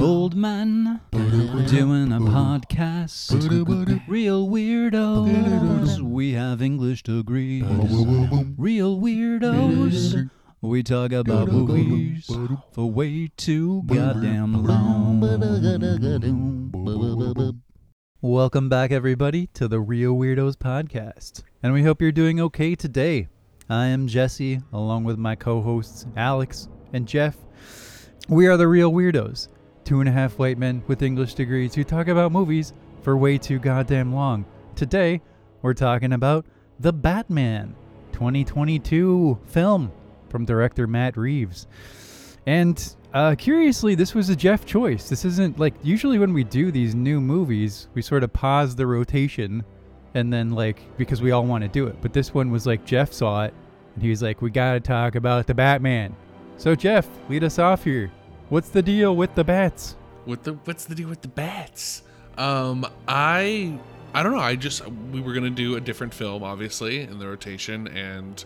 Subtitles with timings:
[0.00, 1.00] Old man
[1.68, 3.30] doing a podcast.
[4.08, 6.00] Reel weirdos.
[6.00, 7.62] We have English degrees.
[8.56, 10.28] Reel weirdos.
[10.60, 12.28] We talk about movies
[12.72, 15.20] for way too goddamn long.
[18.20, 21.44] Welcome back, everybody, to the Reel Weirdos podcast.
[21.62, 23.28] And we hope you're doing okay today.
[23.70, 27.36] I am Jesse, along with my co hosts Alex and Jeff.
[28.26, 29.48] We are the Reel Weirdos,
[29.84, 33.36] two and a half white men with English degrees who talk about movies for way
[33.36, 34.46] too goddamn long.
[34.74, 35.20] Today,
[35.60, 36.46] we're talking about
[36.80, 37.74] The Batman
[38.12, 39.92] 2022 film
[40.30, 41.66] from director Matt Reeves.
[42.46, 45.10] And uh, curiously, this was a Jeff choice.
[45.10, 48.86] This isn't like usually when we do these new movies, we sort of pause the
[48.86, 49.62] rotation
[50.14, 51.96] and then, like, because we all want to do it.
[52.00, 53.54] But this one was like Jeff saw it
[53.94, 56.14] and he was like, we got to talk about the Batman.
[56.56, 58.12] So, Jeff, lead us off here.
[58.48, 59.96] What's the deal with the bats?
[60.24, 62.02] With the what's the deal with the bats?
[62.36, 63.78] Um, I
[64.14, 64.38] I don't know.
[64.38, 68.44] I just we were gonna do a different film, obviously, in the rotation, and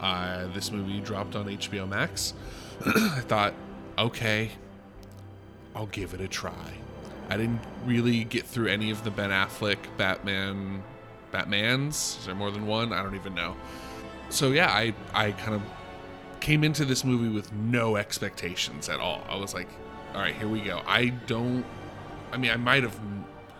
[0.00, 2.34] uh, this movie dropped on HBO Max.
[2.86, 3.54] I thought,
[3.96, 4.50] okay,
[5.74, 6.72] I'll give it a try.
[7.30, 10.82] I didn't really get through any of the Ben Affleck Batman
[11.32, 12.18] Batmans.
[12.18, 12.92] Is there more than one?
[12.92, 13.56] I don't even know.
[14.30, 15.62] So yeah, I I kind of
[16.40, 19.24] came into this movie with no expectations at all.
[19.28, 19.68] I was like,
[20.14, 20.82] all right, here we go.
[20.86, 21.64] I don't
[22.32, 22.98] I mean, I might have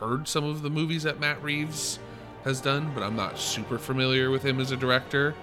[0.00, 1.98] heard some of the movies that Matt Reeves
[2.44, 5.34] has done, but I'm not super familiar with him as a director.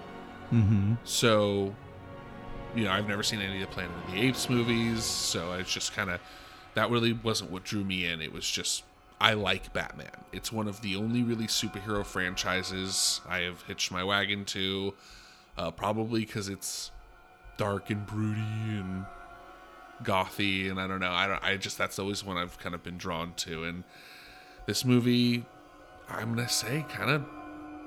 [0.51, 0.93] Mm-hmm.
[1.03, 1.73] So,
[2.75, 5.71] you know, I've never seen any of the Planet of the Apes movies, so it's
[5.71, 6.21] just kind of
[6.75, 8.21] that really wasn't what drew me in.
[8.21, 8.83] It was just
[9.19, 10.11] I like Batman.
[10.33, 14.94] It's one of the only really superhero franchises I have hitched my wagon to,
[15.57, 16.91] uh, probably because it's
[17.57, 19.05] dark and broody and
[20.03, 21.11] gothy, and I don't know.
[21.11, 21.44] I don't.
[21.44, 23.83] I just that's always one I've kind of been drawn to, and
[24.66, 25.45] this movie,
[26.09, 27.25] I'm gonna say, kind of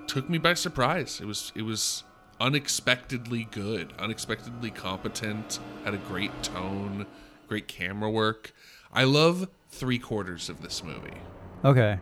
[0.06, 1.20] took me by surprise.
[1.20, 2.04] It was it was
[2.40, 7.06] unexpectedly good, unexpectedly competent, had a great tone,
[7.46, 8.52] great camera work.
[8.92, 11.18] I love three quarters of this movie.
[11.64, 11.98] Okay.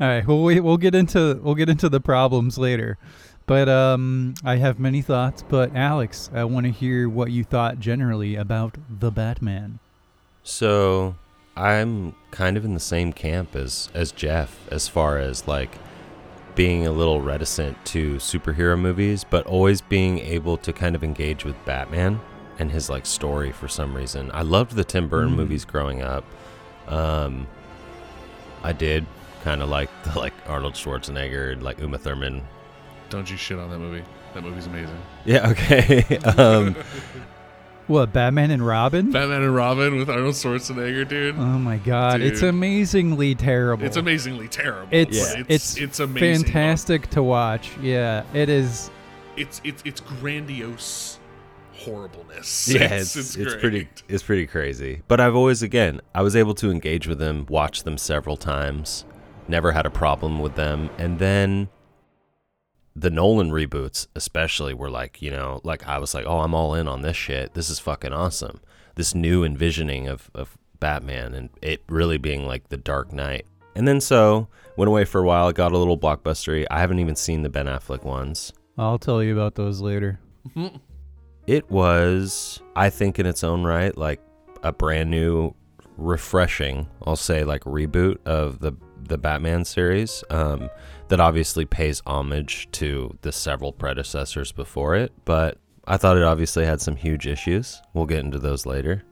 [0.00, 0.26] All right.
[0.26, 2.98] Well, we, we'll get into we'll get into the problems later,
[3.46, 5.42] but um, I have many thoughts.
[5.42, 9.78] But Alex, I want to hear what you thought generally about the Batman.
[10.42, 11.16] So
[11.56, 15.76] I'm kind of in the same camp as as Jeff as far as like
[16.54, 21.44] being a little reticent to superhero movies, but always being able to kind of engage
[21.44, 22.20] with Batman
[22.58, 24.30] and his like story for some reason.
[24.34, 25.36] I loved the Tim Burton Mm.
[25.36, 26.24] movies growing up.
[26.88, 27.46] Um,
[28.62, 29.06] I did
[29.44, 32.42] kind of like the like Arnold Schwarzenegger, and, like Uma Thurman.
[33.10, 34.02] Don't you shit on that movie.
[34.34, 35.00] That movie's amazing.
[35.24, 36.04] Yeah, okay.
[36.36, 36.76] um,
[37.86, 39.10] What Batman and Robin?
[39.12, 41.36] Batman and Robin with Arnold Schwarzenegger, dude.
[41.38, 42.20] oh my God!
[42.20, 43.86] It's amazingly terrible.
[43.86, 44.88] It's amazingly terrible.
[44.90, 46.44] It's but it's it's amazing.
[46.44, 47.70] fantastic to watch.
[47.80, 48.90] Yeah, it is.
[49.38, 51.17] It's it's it's grandiose
[51.78, 52.68] horribleness.
[52.72, 53.60] yeah, it's it's, great.
[53.60, 55.02] pretty it's pretty crazy.
[55.08, 59.04] But I've always again, I was able to engage with them, watch them several times,
[59.46, 61.68] never had a problem with them, and then
[62.94, 66.74] the Nolan reboots especially were like, you know, like I was like, "Oh, I'm all
[66.74, 67.54] in on this shit.
[67.54, 68.60] This is fucking awesome."
[68.96, 73.46] This new envisioning of of Batman and it really being like the Dark Knight.
[73.74, 76.66] And then so, went away for a while, got a little blockbustery.
[76.70, 78.52] I haven't even seen the Ben Affleck ones.
[78.76, 80.20] I'll tell you about those later.
[81.48, 84.20] It was, I think, in its own right, like
[84.62, 85.54] a brand new,
[85.96, 88.72] refreshing, I'll say, like reboot of the
[89.08, 90.22] the Batman series.
[90.28, 90.68] Um,
[91.08, 95.56] that obviously pays homage to the several predecessors before it, but
[95.86, 97.80] I thought it obviously had some huge issues.
[97.94, 99.04] We'll get into those later,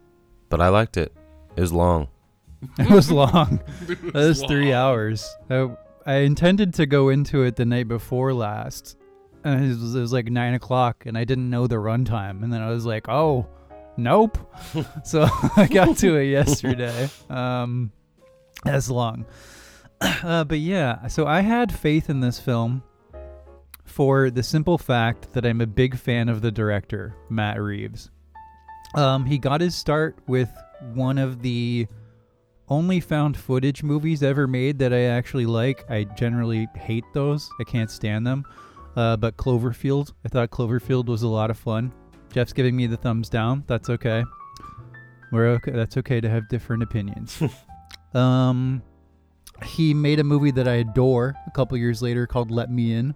[0.51, 1.17] but I liked it.
[1.57, 2.09] It was long.
[2.79, 3.61] It was long.
[3.89, 5.27] It That was three hours.
[5.49, 5.71] I,
[6.05, 8.99] I intended to go into it the night before last.
[9.47, 12.43] And it was, it was like nine o'clock, and I didn't know the runtime.
[12.43, 13.47] And then I was like, "Oh,
[13.97, 14.39] nope."
[15.05, 17.09] so I got to it yesterday.
[17.31, 17.93] Um,
[18.65, 19.25] as long.
[20.23, 22.83] Uh, but yeah, so I had faith in this film
[23.83, 28.11] for the simple fact that I'm a big fan of the director, Matt Reeves.
[28.95, 30.51] Um, he got his start with
[30.93, 31.87] one of the
[32.69, 35.91] only found footage movies ever made that I actually like.
[35.91, 37.49] I generally hate those.
[37.59, 38.45] I can't stand them.
[38.97, 41.93] Uh, but Cloverfield, I thought Cloverfield was a lot of fun.
[42.33, 43.63] Jeff's giving me the thumbs down.
[43.67, 44.25] That's okay.
[45.33, 45.73] We're okay.
[45.73, 47.43] That's okay to have different opinions.
[48.15, 48.83] um,
[49.65, 53.15] he made a movie that I adore a couple years later called Let Me In,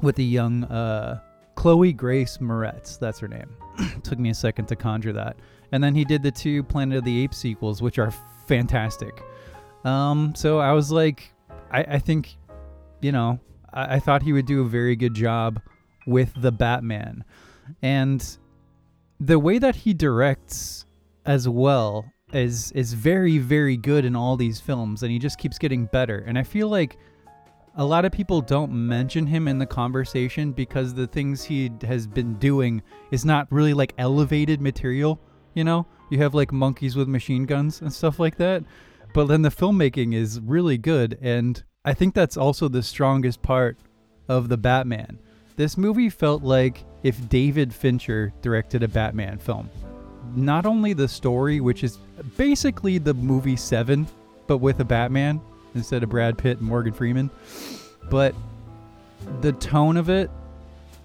[0.00, 1.20] with a young uh,
[1.54, 2.98] Chloe Grace Moretz.
[2.98, 3.56] That's her name.
[4.02, 5.36] Took me a second to conjure that.
[5.72, 8.12] And then he did the two Planet of the Apes sequels, which are
[8.46, 9.22] fantastic.
[9.84, 11.32] Um, so I was like,
[11.70, 12.36] I, I think,
[13.00, 13.40] you know,
[13.74, 15.60] I, I thought he would do a very good job
[16.06, 17.24] with the Batman.
[17.82, 18.38] And
[19.20, 20.86] the way that he directs
[21.26, 25.58] as well is is very very good in all these films and he just keeps
[25.58, 26.24] getting better.
[26.26, 26.98] And i feel like
[27.76, 32.06] a lot of people don't mention him in the conversation because the things he has
[32.06, 35.20] been doing is not really like elevated material
[35.54, 35.86] you know?
[36.10, 38.62] You have like monkeys with machine guns and stuff like that.
[39.14, 43.76] But then the filmmaking is really good and i think that's also the strongest part
[44.28, 45.18] of the batman
[45.56, 49.68] this movie felt like if david fincher directed a batman film
[50.36, 51.98] not only the story, which is
[52.36, 54.06] basically the movie Seven,
[54.46, 55.40] but with a Batman
[55.74, 57.30] instead of Brad Pitt and Morgan Freeman,
[58.10, 58.34] but
[59.40, 60.30] the tone of it,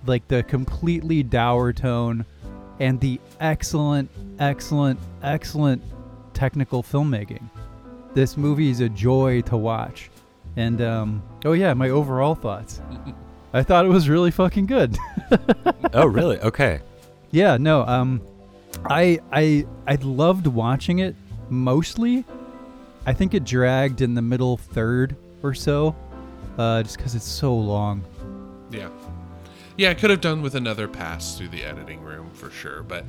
[0.05, 2.25] like the completely dour tone,
[2.79, 4.09] and the excellent,
[4.39, 5.81] excellent, excellent
[6.33, 7.49] technical filmmaking.
[8.13, 10.09] This movie is a joy to watch.
[10.59, 12.81] And, um, oh yeah, my overall thoughts.
[13.53, 14.97] I thought it was really fucking good.
[15.93, 16.37] oh, really?
[16.41, 16.81] Okay.
[17.31, 18.21] Yeah, no, um,
[18.85, 21.15] I I I loved watching it
[21.49, 22.25] mostly.
[23.05, 25.95] I think it dragged in the middle third or so,
[26.57, 28.03] uh, just because it's so long.
[28.69, 28.89] Yeah.
[29.77, 32.83] Yeah, I could have done with another pass through the editing room for sure.
[32.83, 33.05] But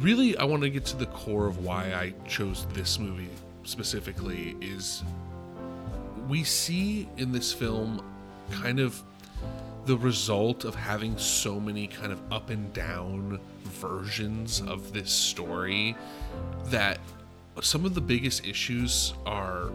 [0.00, 3.30] really, I want to get to the core of why I chose this movie
[3.64, 5.02] specifically is
[6.28, 8.02] we see in this film
[8.50, 9.02] kind of
[9.86, 15.96] the result of having so many kind of up and down versions of this story
[16.66, 16.98] that
[17.62, 19.70] some of the biggest issues are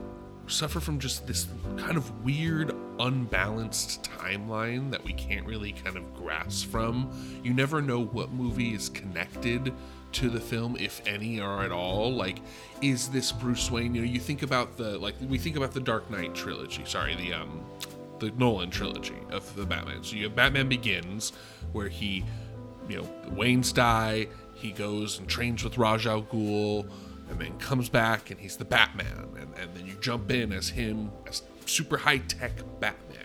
[0.48, 6.14] suffer from just this kind of weird unbalanced timeline that we can't really kind of
[6.14, 7.10] grasp from.
[7.44, 9.74] You never know what movie is connected
[10.12, 12.40] to the film if any or at all like
[12.82, 15.80] is this bruce wayne you know you think about the like we think about the
[15.80, 17.64] dark knight trilogy sorry the um
[18.20, 21.32] the nolan trilogy of the batman so you have batman begins
[21.72, 22.24] where he
[22.92, 24.28] you know, the Waynes die.
[24.54, 26.88] He goes and trains with Ra's al Ghul,
[27.30, 29.30] and then comes back and he's the Batman.
[29.38, 33.20] And, and then you jump in as him, as super high tech Batman.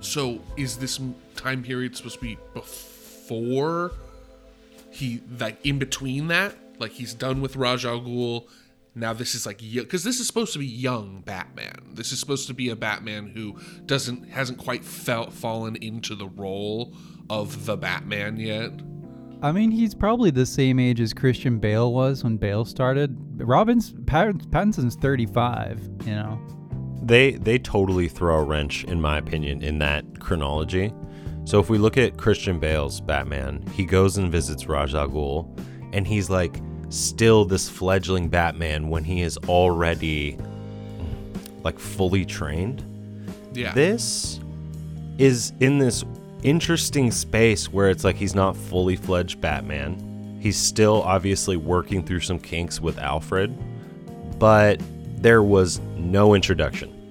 [0.00, 1.00] So is this
[1.36, 3.92] time period supposed to be before
[4.92, 6.54] he, like, in between that?
[6.78, 8.48] Like, he's done with Ra's al Ghul.
[8.94, 11.94] Now this is like because this is supposed to be young Batman.
[11.94, 16.28] This is supposed to be a Batman who doesn't hasn't quite felt fallen into the
[16.28, 16.94] role
[17.30, 18.70] of the Batman yet.
[19.42, 23.16] I mean, he's probably the same age as Christian Bale was when Bale started.
[23.38, 26.40] Robin's Pat, Pattinson's 35, you know.
[27.02, 30.92] They they totally throw a wrench in my opinion in that chronology.
[31.44, 35.48] So if we look at Christian Bale's Batman, he goes and visits Ra's al Ghul
[35.92, 36.56] and he's like
[36.88, 40.38] still this fledgling Batman when he is already
[41.64, 42.84] like fully trained.
[43.52, 43.72] Yeah.
[43.72, 44.40] This
[45.18, 46.04] is in this
[46.42, 50.38] interesting space where it's like he's not fully fledged Batman.
[50.40, 53.56] He's still obviously working through some kinks with Alfred,
[54.38, 54.80] but
[55.18, 57.01] there was no introduction.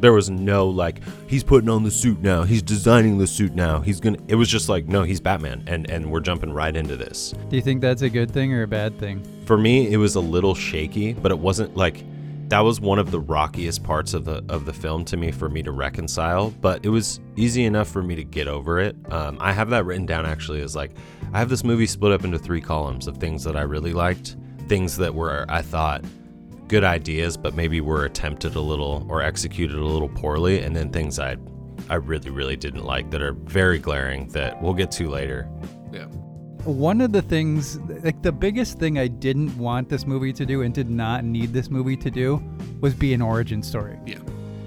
[0.00, 2.44] There was no like he's putting on the suit now.
[2.44, 3.80] He's designing the suit now.
[3.80, 6.74] He's going to It was just like no, he's Batman and and we're jumping right
[6.74, 7.34] into this.
[7.48, 9.22] Do you think that's a good thing or a bad thing?
[9.46, 12.04] For me, it was a little shaky, but it wasn't like
[12.48, 15.48] that was one of the rockiest parts of the of the film to me for
[15.48, 19.36] me to reconcile but it was easy enough for me to get over it um,
[19.40, 20.92] i have that written down actually as like
[21.32, 24.36] i have this movie split up into three columns of things that i really liked
[24.68, 26.04] things that were i thought
[26.68, 30.90] good ideas but maybe were attempted a little or executed a little poorly and then
[30.90, 31.36] things i
[31.88, 35.48] i really really didn't like that are very glaring that we'll get to later.
[35.92, 36.06] Yeah.
[36.64, 40.62] One of the things like the biggest thing i didn't want this movie to do
[40.62, 42.42] and did not need this movie to do
[42.80, 43.98] was be an origin story.
[44.04, 44.18] Yeah.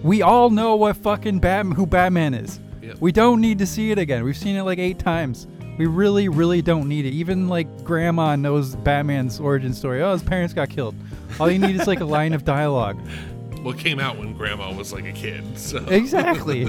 [0.02, 2.60] we all know what fucking batman who batman is.
[2.82, 2.94] Yeah.
[3.02, 4.24] we don't need to see it again.
[4.24, 5.48] We've seen it like eight times.
[5.78, 7.12] We really really don't need it.
[7.12, 10.02] Even like grandma knows batman's origin story.
[10.02, 10.96] Oh his parents got killed
[11.40, 13.00] all you need is like a line of dialogue
[13.64, 15.58] Well, it came out when Grandma was like a kid.
[15.60, 16.68] So exactly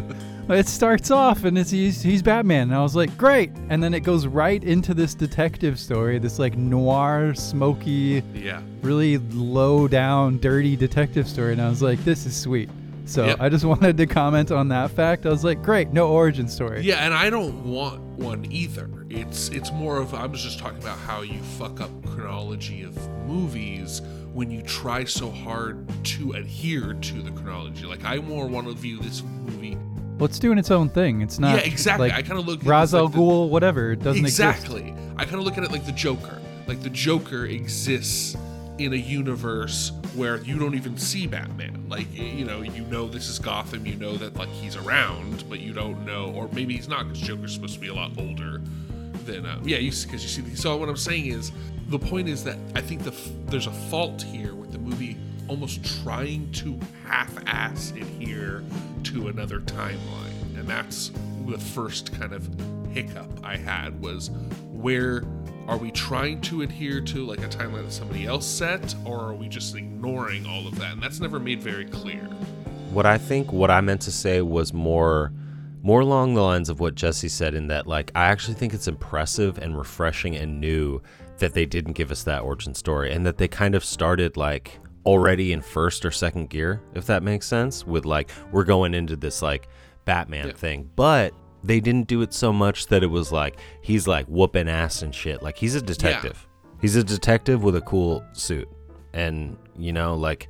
[0.48, 3.94] it starts off and it's he's, he's batman and i was like great and then
[3.94, 8.60] it goes right into this detective story this like noir smoky yeah.
[8.82, 12.68] really low down dirty detective story and i was like this is sweet
[13.04, 13.36] so Yeah.
[13.38, 16.80] i just wanted to comment on that fact i was like great no origin story
[16.82, 18.88] Yeah, and I don't want one either.
[19.08, 22.96] It's it's more of I was just talking about how you fuck up chronology of
[23.26, 24.02] movies
[24.32, 27.84] when you try so hard to adhere to the chronology.
[27.86, 29.76] Like I more want to view this movie
[30.18, 31.22] Well, it's doing its own thing.
[31.22, 31.56] It's not.
[31.56, 32.08] yeah, exactly.
[32.08, 33.92] Like I kind of look at Ra's al like Ghul, whatever.
[33.92, 34.64] It doesn't exist.
[34.64, 34.94] exactly.
[35.16, 36.40] I kind of look at it like the Joker.
[36.66, 38.36] Like the Joker exists
[38.78, 41.86] in a universe where you don't even see Batman.
[41.88, 43.84] Like you know, you know this is Gotham.
[43.84, 47.20] You know that like he's around, but you don't know, or maybe he's not because
[47.20, 48.62] Joker's supposed to be a lot older
[49.20, 49.46] than.
[49.46, 50.54] Uh, yeah, you because you see.
[50.56, 51.52] So what I'm saying is,
[51.88, 53.14] the point is that I think the
[53.46, 55.16] there's a fault here with the movie
[55.48, 58.62] almost trying to half-ass adhere
[59.02, 61.10] to another timeline, and that's
[61.46, 62.48] the first kind of
[62.92, 64.30] hiccup I had was
[64.70, 65.24] where
[65.66, 69.34] are we trying to adhere to like a timeline that somebody else set, or are
[69.34, 70.92] we just ignoring all of that?
[70.94, 72.28] And that's never made very clear.
[72.90, 75.32] what I think what I meant to say was more
[75.82, 78.88] more along the lines of what Jesse said in that like I actually think it's
[78.88, 81.00] impressive and refreshing and new
[81.38, 84.78] that they didn't give us that origin story and that they kind of started like
[85.06, 89.16] already in first or second gear if that makes sense with like we're going into
[89.16, 89.68] this like
[90.04, 90.52] Batman Yeah.
[90.54, 91.32] thing but
[91.64, 95.14] they didn't do it so much that it was like he's like whooping ass and
[95.14, 96.70] shit like he's a detective Yeah.
[96.82, 98.68] he's a detective with a cool suit
[99.14, 100.48] and you know like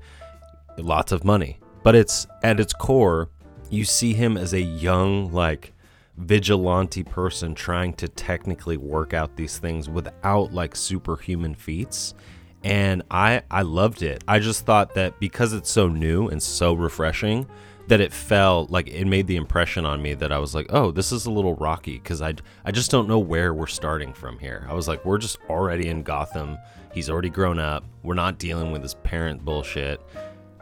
[0.79, 1.59] lots of money.
[1.83, 3.29] But it's at its core,
[3.71, 5.73] you see him as a young, like
[6.17, 12.15] vigilante person trying to technically work out these things without like superhuman feats.
[12.63, 14.23] And I I loved it.
[14.29, 17.47] I just thought that because it's so new and so refreshing
[17.89, 20.91] that it felt like it made the impression on me that I was like, "Oh,
[20.91, 22.35] this is a little rocky cuz I
[22.65, 25.89] I just don't know where we're starting from here." I was like, "We're just already
[25.89, 26.59] in Gotham.
[26.93, 27.85] He's already grown up.
[28.03, 30.01] We're not dealing with his parent bullshit."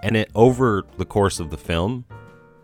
[0.03, 2.05] And it over the course of the film,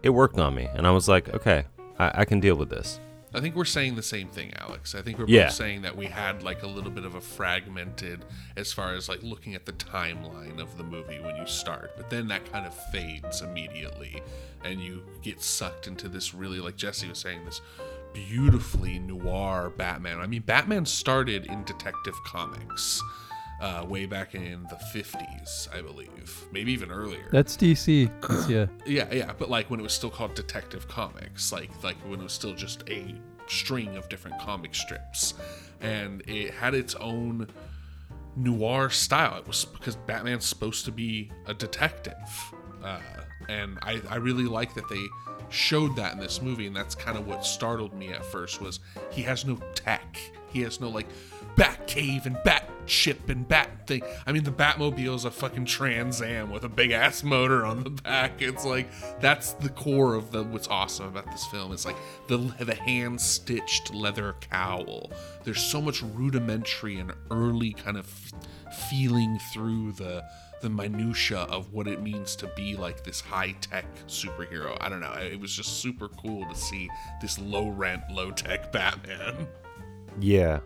[0.04, 1.64] it worked on me, and I was like, okay,
[1.98, 3.00] I, I can deal with this.
[3.36, 4.94] I think we're saying the same thing, Alex.
[4.94, 5.46] I think we're Yeah.
[5.46, 8.24] both saying that we had like a little bit of a fragmented
[8.56, 12.08] as far as like looking at the timeline of the movie when you start, but
[12.10, 14.22] then that kind of fades immediately
[14.62, 17.60] and you get sucked into this really like Jesse was saying this
[18.12, 20.20] beautifully noir Batman.
[20.20, 23.02] I mean, Batman started in Detective Comics.
[23.60, 27.28] Uh, way back in the 50s, I believe, maybe even earlier.
[27.30, 28.10] That's DC.
[28.20, 28.66] That's- yeah.
[28.86, 32.24] Yeah, yeah, but like when it was still called Detective Comics, like like when it
[32.24, 33.14] was still just a
[33.46, 35.34] string of different comic strips,
[35.80, 37.46] and it had its own
[38.36, 39.38] noir style.
[39.38, 42.98] It was because Batman's supposed to be a detective, uh,
[43.48, 45.06] and I I really like that they
[45.48, 48.80] showed that in this movie, and that's kind of what startled me at first was
[49.10, 50.18] he has no tech,
[50.50, 51.06] he has no like
[51.56, 54.02] bat cave and bat ship and bat thing.
[54.26, 57.82] I mean, the Batmobile is a fucking Trans Am with a big ass motor on
[57.82, 58.42] the back.
[58.42, 58.88] It's like
[59.20, 61.72] that's the core of the what's awesome about this film.
[61.72, 61.96] It's like
[62.28, 65.10] the the hand stitched leather cowl.
[65.44, 68.06] There's so much rudimentary and early kind of
[68.90, 70.24] feeling through the
[70.62, 74.76] the minutia of what it means to be like this high tech superhero.
[74.80, 75.12] I don't know.
[75.12, 76.88] It was just super cool to see
[77.20, 79.46] this low rent, low tech Batman.
[80.20, 80.60] Yeah.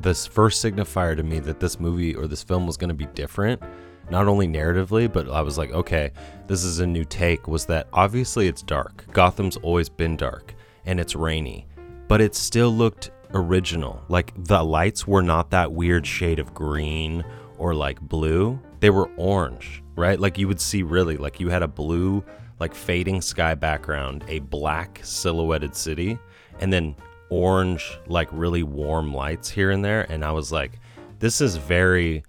[0.00, 3.06] This first signifier to me that this movie or this film was going to be
[3.06, 3.62] different,
[4.10, 6.12] not only narratively, but I was like, okay,
[6.46, 9.06] this is a new take, was that obviously it's dark.
[9.12, 11.66] Gotham's always been dark and it's rainy,
[12.06, 14.02] but it still looked original.
[14.08, 17.24] Like the lights were not that weird shade of green
[17.58, 20.20] or like blue, they were orange, right?
[20.20, 22.22] Like you would see really, like you had a blue,
[22.60, 26.18] like fading sky background, a black silhouetted city,
[26.60, 26.94] and then
[27.34, 30.02] orange, like really warm lights here and there.
[30.08, 30.78] And I was like,
[31.18, 32.22] this is very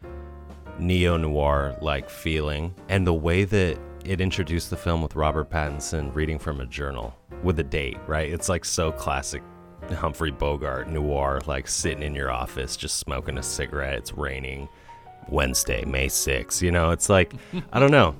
[0.79, 2.73] neo noir like feeling.
[2.89, 7.15] And the way that it introduced the film with Robert Pattinson reading from a journal
[7.43, 8.31] with a date, right?
[8.31, 9.43] It's like so classic
[9.91, 13.99] Humphrey Bogart noir, like sitting in your office just smoking a cigarette.
[13.99, 14.67] It's raining
[15.29, 16.63] Wednesday, May 6th.
[16.63, 17.33] You know, it's like,
[17.71, 18.15] I don't know.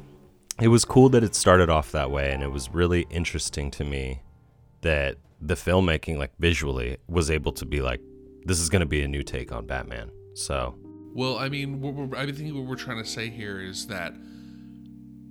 [0.62, 2.32] It was cool that it started off that way.
[2.32, 4.22] And it was really interesting to me
[4.82, 8.02] that the filmmaking, like visually, was able to be like,
[8.46, 10.12] this is going to be a new take on Batman.
[10.34, 10.76] So,
[11.14, 14.14] Well, I mean, what we're, I think what we're trying to say here is that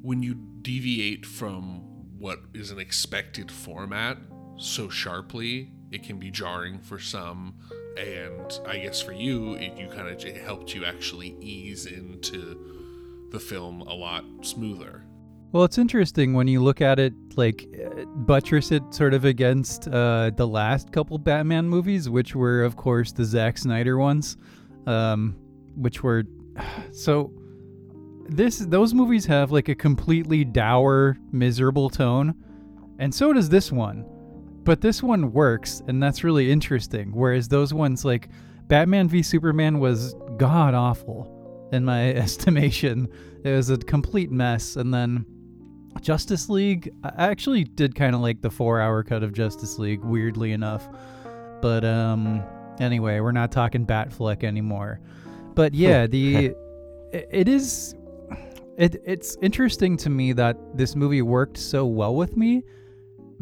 [0.02, 1.80] when you deviate from
[2.18, 4.18] what is an expected format
[4.56, 7.54] so sharply, it can be jarring for some.
[7.96, 13.38] And I guess for you, it you kind of helped you actually ease into the
[13.38, 15.03] film a lot smoother.
[15.54, 19.86] Well, it's interesting when you look at it, like uh, buttress it sort of against
[19.86, 24.36] uh, the last couple Batman movies, which were, of course, the Zack Snyder ones,
[24.88, 25.36] um,
[25.76, 26.24] which were
[26.90, 27.32] so.
[28.26, 32.34] This those movies have like a completely dour, miserable tone,
[32.98, 34.04] and so does this one.
[34.64, 37.12] But this one works, and that's really interesting.
[37.12, 38.28] Whereas those ones, like
[38.66, 43.06] Batman v Superman, was god awful in my estimation.
[43.44, 45.26] It was a complete mess, and then
[46.00, 50.02] Justice League, I actually did kind of like the four hour cut of Justice League,
[50.04, 50.88] weirdly enough.
[51.60, 52.42] But um,
[52.80, 55.00] anyway, we're not talking Batfleck anymore.
[55.54, 56.46] But yeah, the
[57.12, 57.94] it, it is
[58.76, 62.64] it it's interesting to me that this movie worked so well with me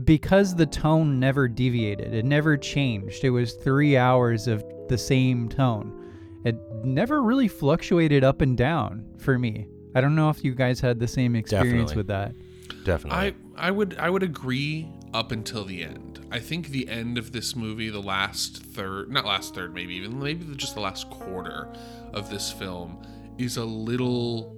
[0.04, 2.14] because the tone never deviated.
[2.14, 3.24] It never changed.
[3.24, 5.98] It was 3 hours of the same tone.
[6.44, 9.68] It never really fluctuated up and down for me.
[9.94, 11.96] I don't know if you guys had the same experience Definitely.
[11.96, 12.84] with that.
[12.84, 13.34] Definitely.
[13.56, 16.26] I I would I would agree up until the end.
[16.30, 20.18] I think the end of this movie, the last third, not last third, maybe even
[20.18, 21.68] maybe just the last quarter
[22.12, 23.02] of this film,
[23.38, 24.56] is a little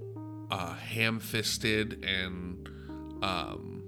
[0.51, 2.69] uh, ham-fisted and
[3.23, 3.83] um,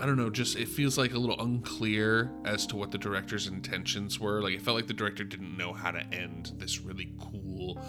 [0.00, 0.30] I don't know.
[0.30, 4.42] Just it feels like a little unclear as to what the director's intentions were.
[4.42, 7.80] Like it felt like the director didn't know how to end this really cool,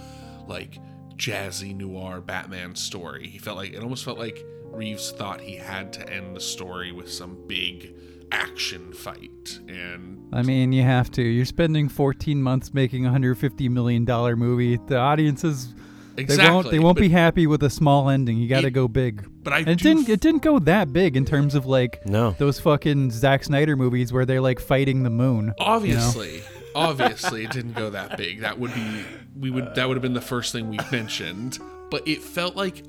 [0.48, 0.78] like
[1.24, 3.28] jazzy noir Batman story.
[3.28, 6.92] He felt like it almost felt like Reeves thought he had to end the story
[6.92, 7.96] with some big
[8.32, 11.22] action fight and I mean, you have to.
[11.22, 14.78] You're spending 14 months making a 150 million dollar movie.
[14.88, 15.76] The audiences
[16.18, 18.38] exactly they won't they won't but, be happy with a small ending.
[18.38, 19.24] You got to go big.
[19.44, 22.32] but I And it didn't it didn't go that big in terms of like no.
[22.32, 25.54] those fucking Zack Snyder movies where they're like fighting the moon.
[25.60, 26.42] obviously
[26.76, 29.06] obviously it didn't go that big that would be
[29.38, 31.60] we would that would have been the first thing we mentioned
[31.90, 32.84] but it felt like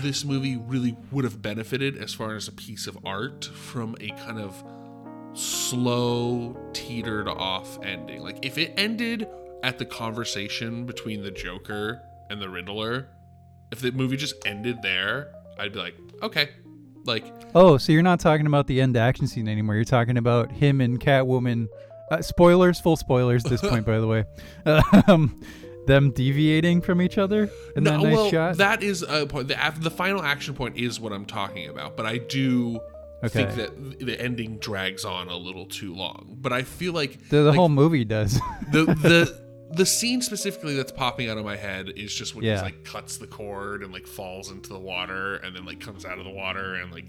[0.00, 4.08] this movie really would have benefited as far as a piece of art from a
[4.10, 4.62] kind of
[5.34, 9.26] slow teetered off ending like if it ended
[9.62, 12.00] at the conversation between the joker
[12.30, 13.08] and the riddler
[13.70, 16.50] if the movie just ended there i'd be like okay
[17.04, 17.24] like
[17.54, 19.74] Oh, so you're not talking about the end action scene anymore.
[19.74, 21.68] You're talking about him and Catwoman.
[22.10, 23.44] Uh, spoilers, full spoilers.
[23.44, 24.24] at This point, by the way,
[25.08, 25.40] um,
[25.86, 28.56] them deviating from each other in that nice well, shot.
[28.58, 29.48] that is a point.
[29.48, 32.80] The, the final action point is what I'm talking about, but I do
[33.28, 36.36] think that the ending drags on a little too long.
[36.40, 38.34] But I feel like the the like, whole movie does.
[38.72, 39.42] the the
[39.74, 42.54] the scene specifically that's popping out of my head is just when Yeah.
[42.54, 46.04] he's like cuts the cord and like falls into the water and then like comes
[46.04, 47.06] out of the water and like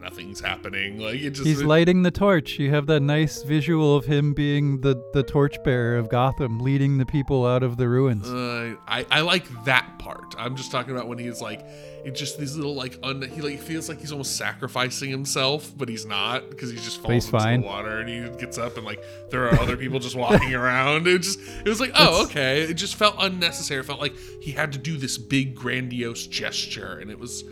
[0.00, 0.98] nothing's happening.
[0.98, 2.58] Like it just He's it- lighting the torch.
[2.58, 7.06] You have that nice visual of him being the the torchbearer of Gotham, leading the
[7.06, 8.28] people out of the ruins.
[8.28, 10.34] Uh, I, I like that part.
[10.38, 11.60] I'm just talking about when he's like,
[12.04, 15.88] it just these little like un, he like feels like he's almost sacrificing himself, but
[15.88, 17.60] he's not because he just falls he's into fine.
[17.62, 21.06] the water and he gets up and like there are other people just walking around.
[21.06, 22.62] It just it was like oh okay.
[22.62, 23.80] It just felt unnecessary.
[23.80, 27.42] It felt like he had to do this big grandiose gesture, and it was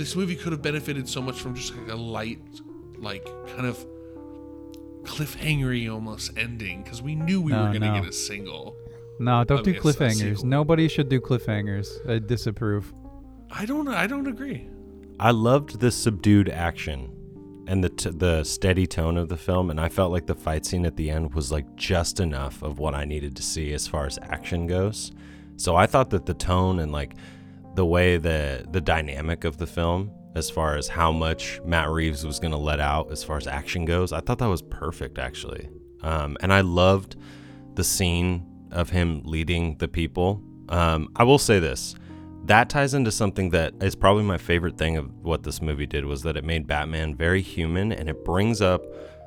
[0.00, 2.40] this movie could have benefited so much from just like a light,
[2.98, 3.84] like kind of
[5.04, 8.00] cliffhangery almost ending because we knew we No, were gonna no.
[8.00, 8.76] get a single.
[9.18, 10.44] no, don't do okay, so I see cliffhangers.
[10.44, 12.08] Nobody should do cliffhangers.
[12.08, 12.92] I disapprove.
[13.50, 13.88] I don't.
[13.88, 14.68] I don't agree.
[15.18, 17.12] I loved the subdued action
[17.68, 20.66] and the t- the steady tone of the film, and I felt like the fight
[20.66, 23.86] scene at the end was like just enough of what I needed to see as
[23.86, 25.12] far as action goes.
[25.56, 27.14] So I thought that the tone and like
[27.76, 32.26] the way the the dynamic of the film, as far as how much Matt Reeves
[32.26, 35.68] was gonna let out as far as action goes, I thought that was perfect actually.
[36.02, 37.16] Um, and I loved
[37.74, 40.42] the scene of him leading the people.
[40.68, 41.94] Um, I will say this
[42.46, 46.04] that ties into something that is probably my favorite thing of what this movie did
[46.04, 48.82] was that it made Batman very human and it brings up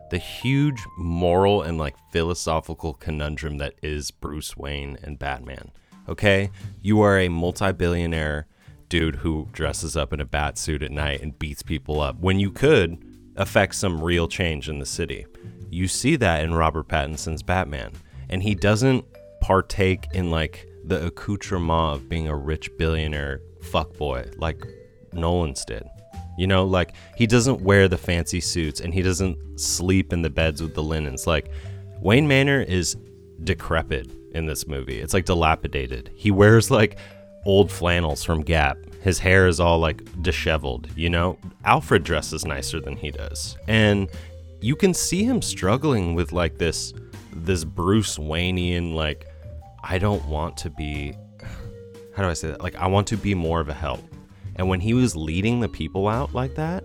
[0.10, 5.72] the huge moral and like philosophical conundrum that is Bruce Wayne and Batman.
[6.10, 6.50] Okay,
[6.82, 8.48] you are a multi-billionaire
[8.89, 12.39] dude who dresses up in a bat suit at night and beats people up when
[12.39, 12.98] you could
[13.36, 15.28] affect some real change in the city.
[15.69, 17.91] You see that in Robert Pattinson's Batman,
[18.28, 19.06] and he doesn't
[19.39, 24.65] partake in like the accoutrement of being a rich billionaire fuckboy like
[25.13, 25.84] Nolan's did.
[26.39, 30.30] You know, like he doesn't wear the fancy suits and he doesn't sleep in the
[30.32, 31.28] beds with the linens.
[31.28, 31.52] Like
[32.00, 32.98] Wayne Manor is
[33.43, 35.00] decrepit in this movie.
[35.00, 36.12] It's like dilapidated.
[36.15, 36.98] He wears like
[37.46, 38.78] old flannels from Gap.
[39.02, 41.38] His hair is all like disheveled, you know?
[41.63, 43.58] Alfred dresses nicer than he does.
[43.68, 44.10] And
[44.62, 46.94] you can see him struggling with like this
[47.32, 49.28] this Bruce Waynean like
[49.84, 51.13] I don't want to be
[52.15, 52.62] how do I say that?
[52.62, 54.04] Like I want to be more of a help.
[54.56, 56.84] And when he was leading the people out like that,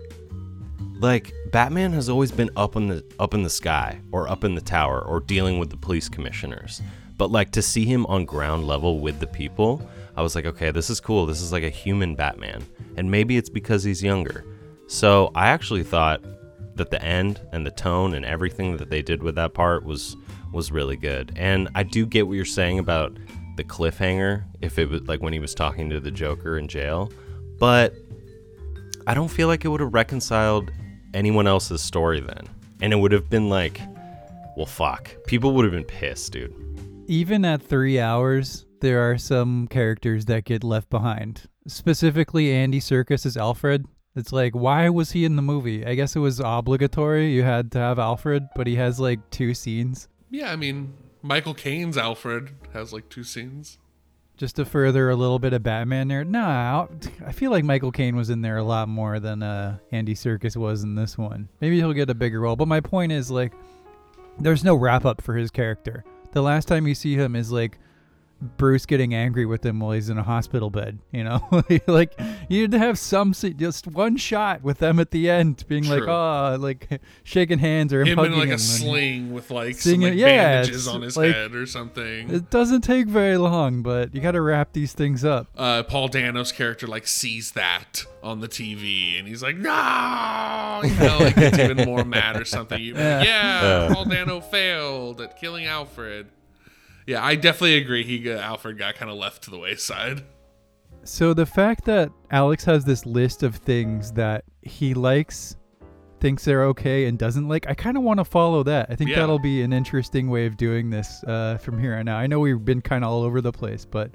[0.99, 4.55] like Batman has always been up in the up in the sky or up in
[4.55, 6.81] the tower or dealing with the police commissioners.
[7.17, 10.71] But like to see him on ground level with the people, I was like, okay,
[10.71, 11.25] this is cool.
[11.25, 12.65] This is like a human Batman.
[12.97, 14.45] And maybe it's because he's younger.
[14.87, 16.21] So I actually thought
[16.75, 20.15] that the end and the tone and everything that they did with that part was
[20.51, 21.33] was really good.
[21.35, 23.17] And I do get what you're saying about
[23.57, 27.11] the cliffhanger if it was like when he was talking to the Joker in jail,
[27.59, 27.93] but
[29.07, 30.71] I don't feel like it would have reconciled
[31.13, 32.47] anyone else's story then.
[32.81, 33.79] And it would have been like,
[34.57, 35.15] well, fuck.
[35.27, 36.53] People would have been pissed, dude.
[37.07, 41.43] Even at three hours, there are some characters that get left behind.
[41.67, 43.85] Specifically, Andy Serkis as Alfred.
[44.15, 45.85] It's like, why was he in the movie?
[45.85, 47.31] I guess it was obligatory.
[47.33, 51.53] You had to have Alfred, but he has like two scenes Yeah, I mean, Michael
[51.53, 53.77] Caine's Alfred has like two scenes.
[54.37, 56.23] just to further a little bit of Batman there.
[56.23, 56.87] Nah,
[57.25, 60.55] I feel like Michael Caine was in there a lot more than uh, Andy Serkis
[60.55, 61.49] was in this one.
[61.61, 62.55] Maybe he'll get a bigger role.
[62.55, 63.53] But my point is, like,
[64.39, 66.03] there's no wrap up for his character.
[66.35, 67.79] The last time you see him is like
[68.57, 70.99] Bruce getting angry with him while he's in a hospital bed.
[71.11, 72.13] You know, like
[72.49, 76.11] you'd have some just one shot with them at the end, being like, True.
[76.11, 79.75] oh, like shaking hands or Him hugging in like him a and- sling with like
[79.75, 82.29] Seeing some like yeah, bandages on his like- head or something.
[82.29, 85.47] It doesn't take very long, but you got to wrap these things up.
[85.57, 90.93] uh, Paul Dano's character like sees that on the TV and he's like, no, you
[90.95, 92.75] know, like gets even more mad or something.
[92.85, 93.23] You Yeah.
[93.23, 96.27] yeah, Paul Dano failed at killing Alfred.
[97.07, 98.03] Yeah, I definitely agree.
[98.03, 100.23] He got, Alfred got kind of left to the wayside.
[101.03, 105.55] So the fact that Alex has this list of things that he likes,
[106.19, 108.87] thinks they're okay, and doesn't like, I kind of want to follow that.
[108.89, 109.17] I think Yeah.
[109.19, 112.17] that'll be an interesting way of doing this uh, from here on out.
[112.17, 114.09] I know we've been kind of all over the place, but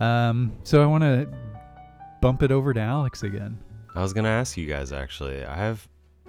[0.00, 1.28] um, so I want to
[2.20, 3.58] bump it over to Alex again.
[3.94, 5.44] I was gonna ask you guys actually.
[5.44, 5.88] I have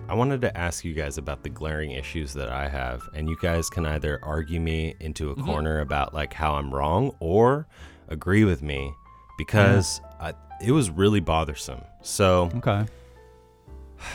[0.10, 3.38] I wanted to ask you guys about the glaring issues that I have, and you
[3.42, 5.46] guys can either argue me into a Mhm.
[5.46, 7.66] corner about like how I'm wrong or
[8.10, 8.94] agree with me
[9.38, 11.82] because I, it was really bothersome.
[12.02, 12.86] So Okay.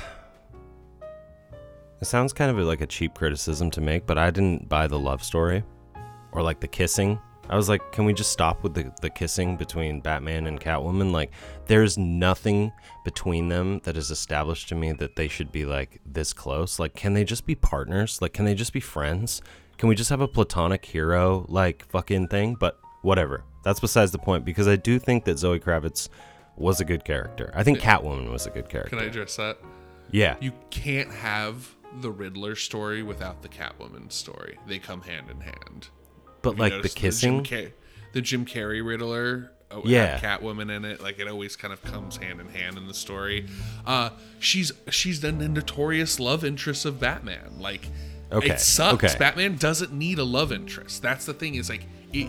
[2.01, 4.99] it sounds kind of like a cheap criticism to make, but I didn't buy the
[4.99, 5.65] love story
[6.33, 7.19] or like the kissing.
[7.49, 11.13] I was like, can we just stop with the, the kissing between Batman and Catwoman?
[11.13, 11.31] Like,
[11.67, 12.73] there's nothing
[13.05, 16.79] between them that is established to me that they should be like this close.
[16.79, 18.21] Like, can they just be partners?
[18.21, 19.43] Like, can they just be friends?
[19.79, 22.55] Can we just have a platonic hero like fucking thing?
[22.55, 23.45] But whatever.
[23.63, 26.09] That's besides the point because I do think that Zoe Kravitz
[26.57, 27.53] was a good character.
[27.55, 28.97] I think Catwoman was a good character.
[28.97, 29.59] Can I address that?
[30.11, 30.37] yeah.
[30.41, 34.59] You can't have the Riddler story without the Catwoman story.
[34.67, 35.89] They come hand in hand.
[36.47, 37.45] But like the kissing.
[37.45, 37.73] Jim, Ca-
[38.13, 39.51] the Jim Carrey Riddler.
[39.71, 40.19] uh, Yeah.
[40.19, 41.01] Catwoman in it.
[41.03, 43.47] Like it always kind of comes hand in hand in the story.
[43.87, 47.59] Uh, she's she's the notorious love interest of Batman.
[47.59, 47.89] Like
[48.33, 49.05] Okay, it sucks.
[49.05, 49.19] okay.
[49.19, 51.03] Batman doesn't need a love interest.
[51.03, 51.55] That's the thing.
[51.57, 52.29] Is like it.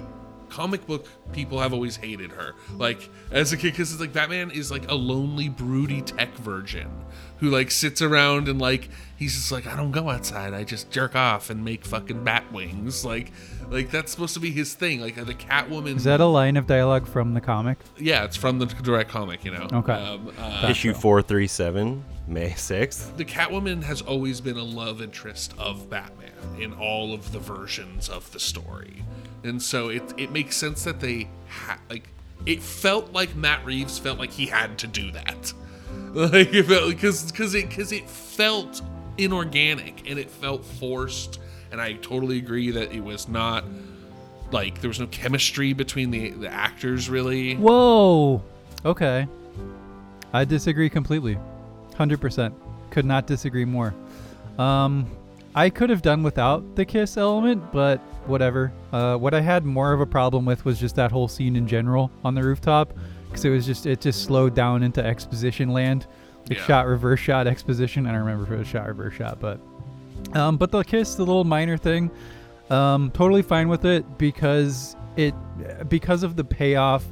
[0.49, 2.55] Comic book people have always hated her.
[2.77, 6.89] Like as a kid, because it's like Batman is like a lonely, broody tech virgin
[7.39, 10.53] who like sits around and like he's just like I don't go outside.
[10.53, 13.03] I just jerk off and make fucking bat wings.
[13.03, 13.33] Like
[13.69, 15.01] like that's supposed to be his thing.
[15.01, 15.95] Like the Catwoman.
[15.97, 17.77] Is that a line of dialogue from the comic?
[17.97, 19.43] yeah, it's from the direct comic.
[19.45, 19.67] You know.
[19.71, 19.93] Okay.
[19.93, 23.15] Um, uh, Issue 437, May 6th.
[23.17, 28.09] the Catwoman has always been a love interest of Batman in all of the versions
[28.09, 29.03] of the story,
[29.43, 32.09] and so it it makes sense that they ha- like
[32.45, 35.53] it felt like Matt Reeves felt like he had to do that,
[36.13, 38.81] like it felt because because it because it felt
[39.17, 41.39] inorganic and it felt forced,
[41.71, 43.63] and I totally agree that it was not
[44.51, 47.55] like there was no chemistry between the the actors really.
[47.55, 48.41] Whoa.
[48.85, 49.27] Okay.
[50.33, 51.37] I disagree completely.
[51.95, 52.53] 100%.
[52.91, 53.93] Could not disagree more.
[54.57, 55.05] Um
[55.55, 58.71] I could have done without the kiss element, but whatever.
[58.93, 61.67] Uh what I had more of a problem with was just that whole scene in
[61.67, 62.93] general on the rooftop
[63.31, 66.05] cuz it was just it just slowed down into exposition land.
[66.49, 66.65] Like Yeah.
[66.65, 68.05] shot reverse shot exposition.
[68.07, 69.59] I don't remember if it was shot reverse shot, but
[70.33, 72.11] um but the kiss, the little minor thing,
[72.69, 75.33] um totally fine with it because it
[75.89, 77.05] because of the payoff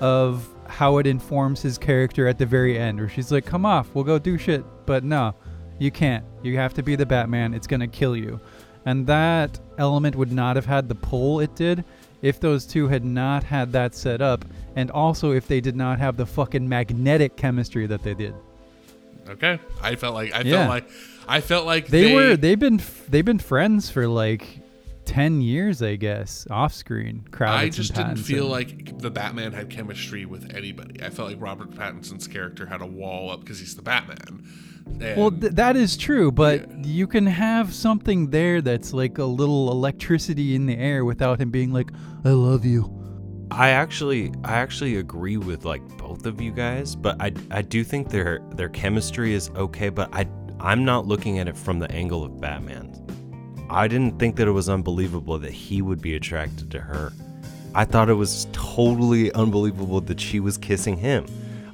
[0.00, 3.88] of how it informs his character at the very end, where she's like, "Come off,
[3.94, 5.34] we'll go do shit," but no,
[5.78, 6.24] you can't.
[6.42, 7.54] You have to be the Batman.
[7.54, 8.40] It's gonna kill you,
[8.86, 11.84] and that element would not have had the pull it did
[12.22, 14.44] if those two had not had that set up,
[14.76, 18.34] and also if they did not have the fucking magnetic chemistry that they did.
[19.28, 20.56] Okay, I felt like I Yeah.
[20.58, 20.90] felt like
[21.28, 24.60] I felt like They, were they've been they've been friends for like
[25.04, 27.26] ten years, I guess, off screen.
[27.30, 31.02] Kravitz I and just didn't feel like the Batman had chemistry with anybody.
[31.02, 34.44] I felt like Robert Pattinson's character had a wall up because he's the Batman.
[35.00, 39.24] And Well, th- that is true, but you can have something there that's like a
[39.24, 41.90] little electricity in the air without him being like,
[42.24, 42.90] "I love you."
[43.50, 47.84] I actually I actually agree with like both of you guys, but I I do
[47.84, 50.26] think their their chemistry is okay, but I
[50.60, 52.94] I'm not looking at it from the angle of Batman.
[53.70, 57.12] I didn't think that it was unbelievable that he would be attracted to her.
[57.74, 61.26] I thought it was totally unbelievable that she was kissing him.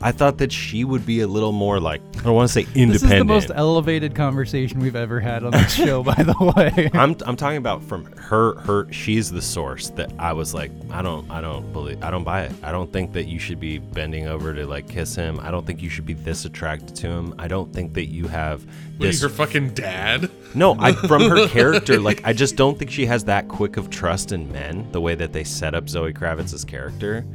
[0.02, 2.60] I thought that she would be a little more like I don't want to say
[2.74, 2.92] independent.
[2.92, 6.90] This is the most elevated conversation we've ever had on this show, by the way.
[6.94, 11.02] I'm I'm talking about from her her she's the source that I was like I
[11.02, 12.52] don't I don't believe I don't buy it.
[12.62, 15.38] I don't think that you should be bending over to like kiss him.
[15.40, 17.34] I don't think you should be this attracted to him.
[17.38, 20.30] I don't think that you have What, this her fucking dad?
[20.54, 23.90] No, I from her character like I just don't think she has that quick of
[23.90, 27.26] trust in men the way that they set up Zoe Kravitz's character.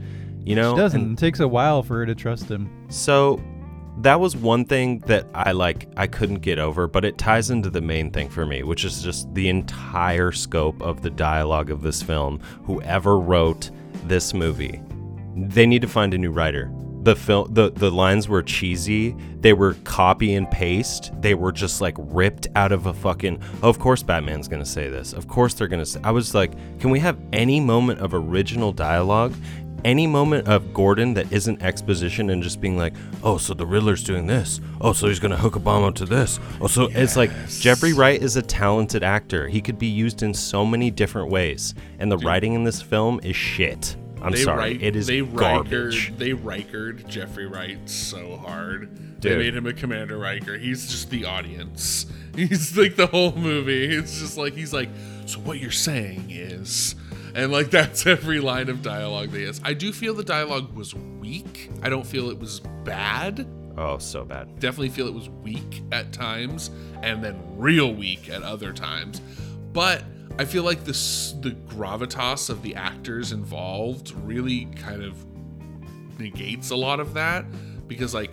[0.46, 0.76] You know?
[0.76, 1.02] She doesn't.
[1.02, 2.70] And it takes a while for her to trust him.
[2.90, 3.42] so
[4.00, 7.70] that was one thing that I like I couldn't get over, but it ties into
[7.70, 11.82] the main thing for me, which is just the entire scope of the dialogue of
[11.82, 12.40] this film.
[12.66, 13.72] Whoever wrote
[14.04, 14.82] this movie,
[15.36, 16.72] they need to find a new writer.
[17.04, 21.80] The film the, the lines were cheesy, they were copy and paste, they were just
[21.80, 25.14] like ripped out of a fucking of course Batman's gonna say this.
[25.14, 28.72] Of course they're gonna say I was like, can we have any moment of original
[28.72, 29.36] dialogue?
[29.84, 34.04] Any moment of Gordon that isn't exposition and just being like, oh, so the Riddler's
[34.04, 34.60] doing this.
[34.82, 36.40] Oh, so he's gonna hook a bomb up to this.
[36.60, 39.48] Oh, so it's like Jeffrey Wright is a talented actor.
[39.48, 43.20] He could be used in so many different ways, and the writing in this film
[43.24, 43.96] is shit.
[44.22, 46.12] I'm they sorry, Wright, it is they garbage.
[46.12, 49.22] Rikered, they Rikered Jeffrey Wright so hard.
[49.22, 50.58] They made him a Commander Riker.
[50.58, 52.06] He's just the audience.
[52.36, 53.86] He's like the whole movie.
[53.96, 54.90] It's just like he's like,
[55.26, 56.96] so what you're saying is,
[57.36, 59.62] and like that's every line of dialogue they he has.
[59.64, 61.70] I do feel the dialogue was weak.
[61.84, 63.48] I don't feel it was bad.
[63.78, 64.60] Oh, so bad.
[64.60, 66.72] Definitely feel it was weak at times,
[67.04, 69.22] and then real weak at other times.
[69.74, 70.04] But
[70.40, 75.14] I feel like this the gravitas of the actors involved really kind of
[76.18, 77.46] negates a lot of that
[77.88, 78.32] because like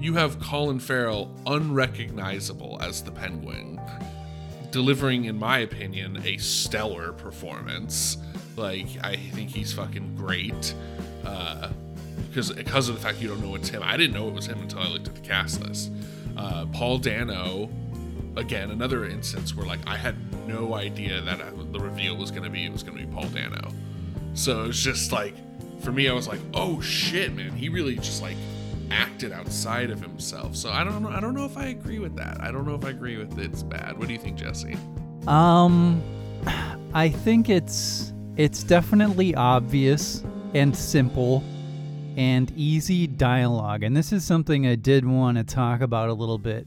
[0.00, 3.78] you have Colin Farrell unrecognizable as the Penguin
[4.72, 8.16] delivering in my opinion a stellar performance.
[8.56, 10.74] Like I think he's fucking great
[11.24, 11.70] uh
[12.28, 13.82] because because of the fact you don't know it's him.
[13.84, 15.92] I didn't know it was him until I looked at the cast list.
[16.36, 17.70] Uh Paul Dano
[18.36, 20.16] again another instance where like I had
[20.48, 23.12] no idea that uh, the reveal was going to be it was going to be
[23.12, 23.70] Paul Dano.
[24.34, 25.34] So it's just like
[25.80, 28.36] for me I was like oh shit man he really just like
[28.92, 30.54] acted outside of himself.
[30.54, 32.40] So I don't know I don't know if I agree with that.
[32.40, 33.98] I don't know if I agree with it's bad.
[33.98, 34.76] What do you think Jesse?
[35.26, 36.02] Um,
[36.94, 40.24] I think it's it's definitely obvious
[40.54, 41.42] and simple
[42.16, 46.38] and easy dialogue, and this is something I did want to talk about a little
[46.38, 46.66] bit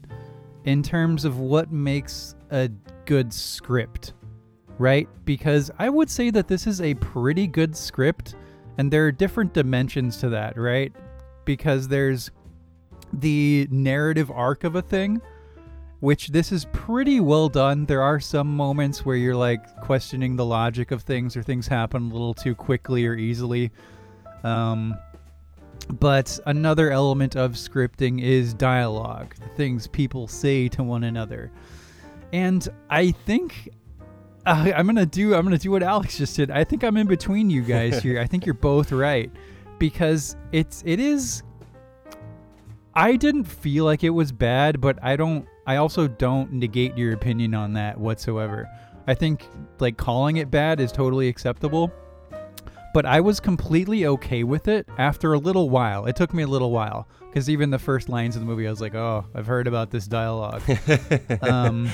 [0.64, 2.68] in terms of what makes a
[3.04, 4.14] good script,
[4.78, 5.08] right?
[5.24, 8.34] Because I would say that this is a pretty good script,
[8.78, 10.92] and there are different dimensions to that, right?
[11.46, 12.30] Because there's
[13.14, 15.22] the narrative arc of a thing
[16.00, 17.86] which this is pretty well done.
[17.86, 22.10] There are some moments where you're like questioning the logic of things or things happen
[22.10, 23.70] a little too quickly or easily.
[24.44, 24.96] Um,
[25.88, 31.50] but another element of scripting is dialogue, the things people say to one another.
[32.32, 33.68] And I think
[34.44, 36.50] uh, I'm gonna do I'm gonna do what Alex just did.
[36.50, 38.20] I think I'm in between you guys here.
[38.20, 39.30] I think you're both right
[39.78, 41.42] because it's it is
[42.94, 47.12] I didn't feel like it was bad, but I don't I also don't negate your
[47.12, 48.68] opinion on that whatsoever.
[49.06, 49.46] I think
[49.78, 51.92] like calling it bad is totally acceptable.
[52.94, 56.06] But I was completely okay with it after a little while.
[56.06, 58.70] It took me a little while because even the first lines of the movie, I
[58.70, 60.62] was like, "Oh, I've heard about this dialogue."
[61.42, 61.90] um,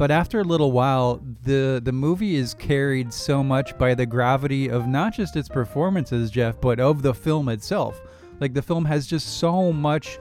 [0.00, 4.70] but after a little while, the the movie is carried so much by the gravity
[4.70, 8.00] of not just its performances, Jeff, but of the film itself.
[8.40, 10.18] Like the film has just so much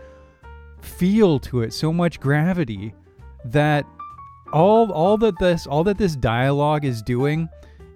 [0.82, 2.94] feel to it, so much gravity
[3.46, 3.86] that
[4.52, 7.48] all all that this all that this dialogue is doing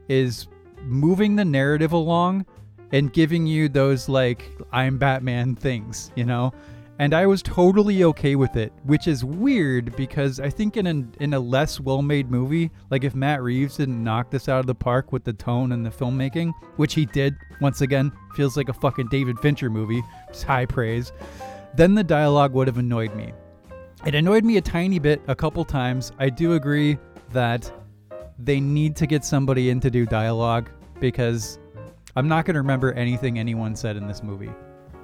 [0.08, 0.48] is
[0.84, 2.46] moving the narrative along
[2.94, 6.54] and giving you those like I'm Batman things, you know?
[7.04, 11.22] And I was totally okay with it, which is weird because I think in a,
[11.22, 14.74] in a less well-made movie, like if Matt Reeves didn't knock this out of the
[14.74, 18.74] park with the tone and the filmmaking, which he did, once again, feels like a
[18.74, 21.12] fucking David Fincher movie, just high praise,
[21.76, 23.34] then the dialogue would have annoyed me.
[24.06, 26.14] It annoyed me a tiny bit a couple times.
[26.20, 26.98] I do agree
[27.34, 27.70] that
[28.40, 30.70] they need to get somebody in to do dialogue
[31.02, 31.60] because
[32.16, 34.52] I'm not going to remember anything anyone said in this movie.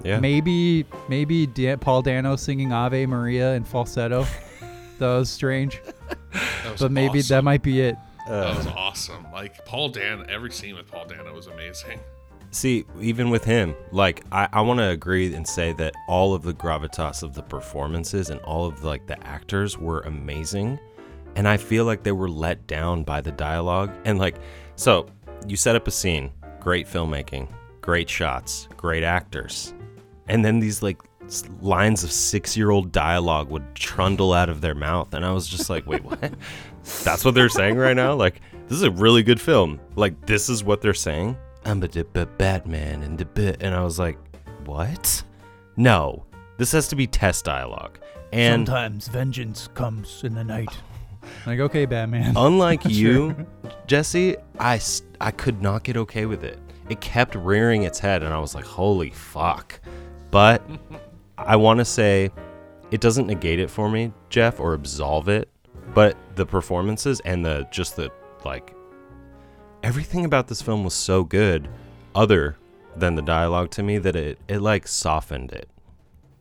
[0.04, 0.20] Yeah.
[0.20, 4.26] Maybe maybe Da- Paul Dano singing Ave Maria in falsetto.
[5.00, 5.82] that was strange,
[6.32, 7.96] That was but maybe that might be it.
[8.28, 8.42] Uh.
[8.42, 9.26] That was awesome.
[9.34, 12.00] Like Paul Dan, every scene with Paul Dano was amazing.
[12.52, 16.42] See, even with him, like I, I want to agree and say that all of
[16.42, 20.80] the gravitas of the performances and all of like the actors were amazing,
[21.36, 23.92] and I feel like they were let down by the dialogue.
[24.04, 24.38] And like,
[24.76, 25.08] so
[25.48, 27.48] you set up a scene, great filmmaking,
[27.82, 29.76] great shots, great actors,
[30.30, 31.02] and then these like
[31.62, 35.86] lines of six-year-old dialogue would trundle out of their mouth, and I was just like,
[35.86, 36.20] wait, what?
[37.04, 38.14] That's what they're saying right now?
[38.16, 39.80] Like, this is a really good film.
[39.96, 41.38] Like, this is what they're saying.
[41.66, 44.18] I'm a d- b- Batman and the bit, and I was like,
[44.66, 45.24] what?
[45.78, 46.26] No,
[46.58, 48.00] this has to be test dialogue.
[48.32, 50.70] And Sometimes vengeance comes in the night.
[51.46, 52.34] Like, okay, Batman.
[52.38, 53.36] unlike you,
[53.86, 54.80] Jesse, I,
[55.20, 56.58] I could not get okay with it.
[56.90, 59.80] It kept rearing its head, and I was like, holy fuck.
[60.32, 60.62] But
[61.38, 62.32] I want to say
[62.92, 65.50] it doesn't negate it for me, Jeff, or absolve it.
[65.94, 68.12] But the performances and the just the
[68.46, 68.76] like
[69.84, 71.68] everything about this film was so good,
[72.14, 72.58] other
[72.96, 75.70] than the dialogue to me, that it it like softened it.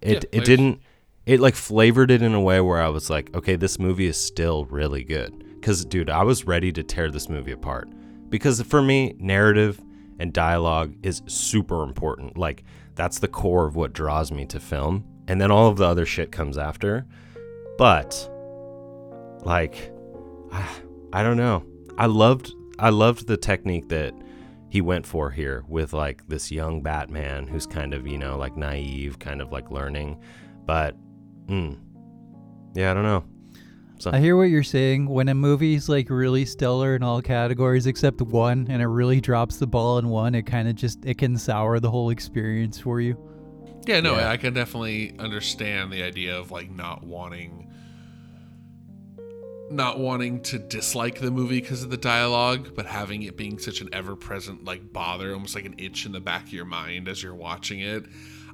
[0.00, 0.80] It Yeah, it didn't
[1.26, 4.16] it like flavored it in a way where I was like, okay, this movie is
[4.18, 5.44] still really good.
[5.62, 7.88] Cause dude, I was ready to tear this movie apart.
[8.30, 9.82] Because for me, narrative
[10.18, 12.36] and dialogue is super important.
[12.36, 12.64] Like
[12.98, 15.04] that's the core of what draws me to film.
[15.28, 17.06] And then all of the other shit comes after.
[17.78, 18.28] But
[19.44, 19.92] like
[20.52, 20.68] I,
[21.12, 21.64] I don't know.
[21.96, 24.14] I loved I loved the technique that
[24.68, 28.56] he went for here with like this young Batman who's kind of, you know, like
[28.56, 30.20] naive, kind of like learning.
[30.66, 30.96] But
[31.46, 31.78] mm,
[32.74, 33.24] yeah, I don't know.
[34.06, 35.08] I hear what you're saying.
[35.08, 39.56] When a movie's like really stellar in all categories except one, and it really drops
[39.56, 43.00] the ball in one, it kind of just it can sour the whole experience for
[43.00, 43.16] you.
[43.86, 44.30] Yeah, no, Yeah.
[44.30, 47.64] I can definitely understand the idea of like not wanting
[49.70, 53.82] not wanting to dislike the movie because of the dialogue, but having it being such
[53.82, 57.22] an ever-present like bother, almost like an itch in the back of your mind as
[57.22, 58.06] you're watching it.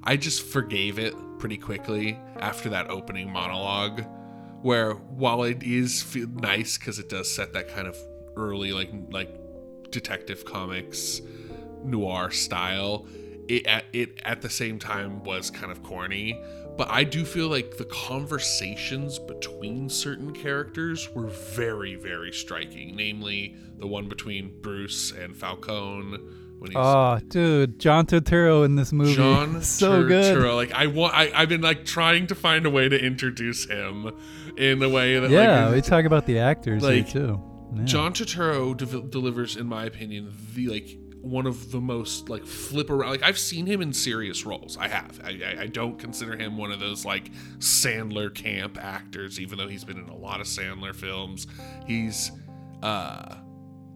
[0.02, 4.04] I just forgave it pretty quickly after that opening monologue
[4.64, 7.96] where while it is nice cuz it does set that kind of
[8.36, 9.30] early like like
[9.90, 11.20] detective comics
[11.84, 13.06] noir style.
[13.46, 16.40] It at, it at the same time was kind of corny
[16.76, 22.96] but i do feel like the conversations between certain characters were very very striking.
[22.96, 26.18] Namely the one between bruce and falcone
[26.58, 30.54] when he's Oh, dude, John Turturro in this movie, John so good.
[30.54, 34.12] Like I want, I, I've been like trying to find a way to introduce him
[34.56, 37.40] in the way that Yeah, like, we talk about the actors like, too.
[37.74, 37.84] Yeah.
[37.84, 42.90] John Turturro de- delivers, in my opinion, the like one of the most like flip
[42.90, 43.10] around.
[43.10, 44.76] Like I've seen him in serious roles.
[44.76, 45.20] I have.
[45.24, 49.68] I, I, I don't consider him one of those like Sandler camp actors, even though
[49.68, 51.46] he's been in a lot of Sandler films.
[51.86, 52.30] He's
[52.82, 53.36] uh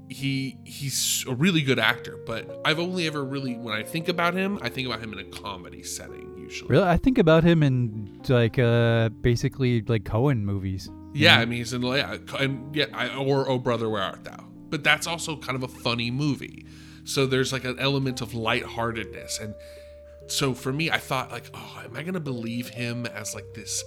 [0.09, 4.35] he he's a really good actor, but I've only ever really when I think about
[4.35, 6.71] him, I think about him in a comedy setting usually.
[6.71, 10.91] Really, I think about him in like uh basically like Coen movies.
[11.15, 14.45] Yeah, I mean he's in yeah, and yeah, I, or Oh Brother Where Art Thou?
[14.71, 16.67] But that's also kind of a funny movie.
[17.05, 19.55] So there's like an element of lightheartedness, and
[20.27, 23.83] so for me, I thought like, oh, am I gonna believe him as like this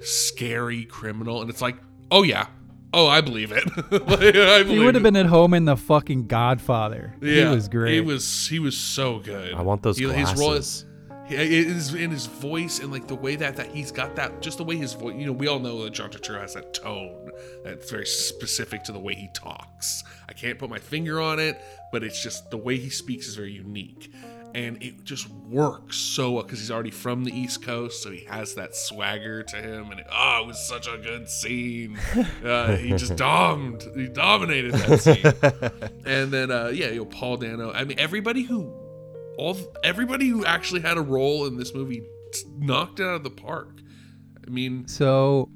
[0.00, 1.40] scary criminal?
[1.40, 1.76] And it's like,
[2.10, 2.46] oh yeah,
[2.94, 3.64] oh I believe it.
[3.92, 7.14] Like, I He would have been at home in the fucking Godfather.
[7.20, 7.94] Yeah, he was great.
[7.94, 9.54] He was he was so good.
[9.54, 10.30] I want those He- glasses.
[10.30, 10.91] His role is, he- it
[11.34, 14.64] is in his voice and like the way that that he's got that just the
[14.64, 15.14] way his voice.
[15.16, 17.30] You know, we all know that John Turturro has that tone
[17.64, 20.04] that's very specific to the way he talks.
[20.28, 23.34] I can't put my finger on it, but it's just the way he speaks is
[23.36, 24.12] very unique.
[24.54, 28.26] And it just works so well because he's already from the East Coast, so he
[28.26, 29.90] has that swagger to him.
[29.90, 31.98] And it, oh, it was such a good scene.
[32.44, 37.36] Uh, he just domed, he dominated that scene and then uh yeah you know paul
[37.36, 38.74] dano i mean everybody who
[39.38, 42.02] all everybody who actually had a role in this movie
[42.58, 43.80] knocked it out of the park
[44.46, 45.50] i mean So,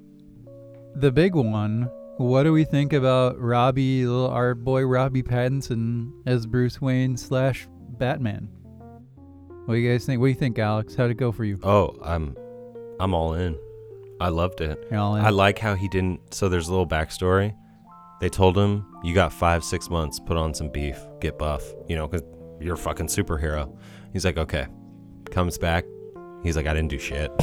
[0.95, 1.91] the big one.
[2.19, 7.69] What do we think about Robbie, little art boy Robbie Pattinson as Bruce Wayne slash
[7.99, 8.49] Batman?
[9.67, 10.21] What do you guys think?
[10.21, 10.95] What do you think, Alex?
[10.95, 11.59] How'd it go for you?
[11.63, 12.35] Oh, I'm
[13.01, 13.59] I'm all in.
[14.19, 14.83] I loved it.
[14.91, 15.25] You're all in?
[15.27, 16.33] I like how he didn't.
[16.33, 17.55] So there's a little backstory.
[18.23, 20.19] They told him, "You got five, six months.
[20.19, 20.99] Put on some beef.
[21.21, 21.63] Get buff.
[21.87, 22.27] You know, because
[22.61, 23.77] you're a fucking superhero."
[24.13, 24.67] He's like, "Okay."
[25.31, 25.85] Comes back.
[26.43, 27.31] He's like, "I didn't do shit.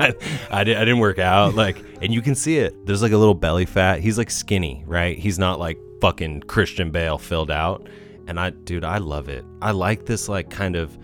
[0.00, 0.14] I,
[0.50, 2.86] I, did, I didn't work out." Like, and you can see it.
[2.86, 4.00] There's like a little belly fat.
[4.00, 5.18] He's like skinny, right?
[5.18, 7.88] He's not like fucking Christian Bale filled out.
[8.26, 9.44] And I, dude, I love it.
[9.60, 10.96] I like this like kind of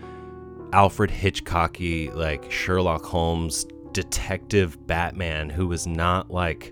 [0.73, 6.71] Alfred Hitchcocky, like Sherlock Holmes detective Batman who was not like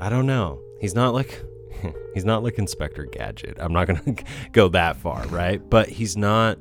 [0.00, 0.60] I don't know.
[0.80, 1.42] He's not like
[2.14, 3.56] he's not like Inspector Gadget.
[3.60, 5.60] I'm not going to go that far, right?
[5.68, 6.58] But he's not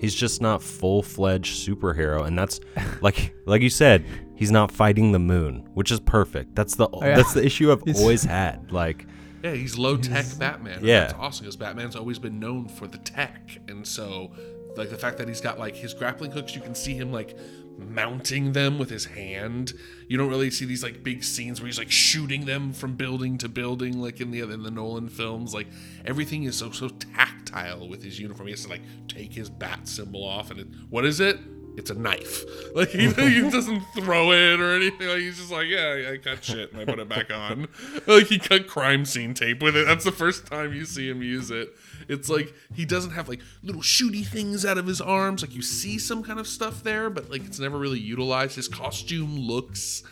[0.00, 2.60] he's just not full-fledged superhero and that's
[3.00, 4.04] like like you said,
[4.34, 6.54] he's not fighting the moon, which is perfect.
[6.54, 7.16] That's the yeah.
[7.16, 8.70] that's the issue I've It's- always had.
[8.72, 9.06] Like
[9.42, 11.00] yeah he's low tech batman Yeah.
[11.00, 14.32] that's awesome because batman's always been known for the tech and so
[14.74, 16.54] like the fact that he's got like his grappling hooks.
[16.54, 17.36] You can see him like
[17.78, 19.72] mounting them with his hand.
[20.08, 23.38] You don't really see these like big scenes where he's like shooting them from building
[23.38, 25.54] to building, like in the in the Nolan films.
[25.54, 25.68] Like
[26.04, 28.48] everything is so so tactile with his uniform.
[28.48, 31.38] He has to like take his bat symbol off, and it, what is it?
[31.76, 32.44] It's a knife.
[32.74, 35.06] Like he, he doesn't throw it or anything.
[35.06, 37.68] Like he's just like, yeah, I cut shit and I put it back on.
[38.08, 39.86] Like he cut crime scene tape with it.
[39.86, 41.72] That's the first time you see him use it.
[42.08, 45.42] It's like he doesn't have like little shooty things out of his arms.
[45.42, 48.56] Like you see some kind of stuff there, but like it's never really utilized.
[48.56, 50.02] His costume looks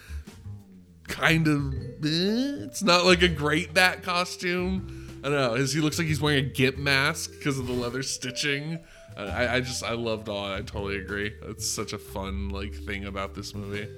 [1.08, 1.74] kind of.
[1.74, 5.20] Eh, it's not like a great bat costume.
[5.24, 5.54] I don't know.
[5.54, 8.80] His, he looks like he's wearing a gimp mask because of the leather stitching.
[9.16, 10.44] I, I just I loved all.
[10.44, 11.32] I totally agree.
[11.42, 13.88] It's such a fun like thing about this movie.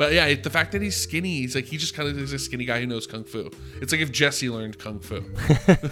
[0.00, 2.38] But yeah, the fact that he's skinny, he's like he just kind of is a
[2.38, 3.50] skinny guy who knows kung fu.
[3.82, 5.16] It's like if Jesse learned kung fu.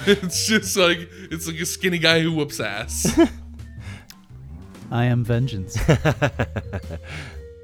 [0.07, 3.21] it's just like it's like a skinny guy who whoops ass.
[4.91, 5.77] I am vengeance.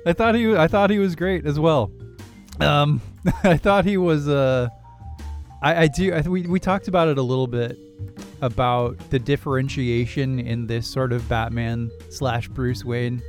[0.06, 1.90] I thought he I thought he was great as well.
[2.60, 3.00] Um,
[3.42, 4.68] I thought he was uh,
[5.62, 7.78] I I do I, we we talked about it a little bit
[8.42, 13.22] about the differentiation in this sort of Batman slash Bruce Wayne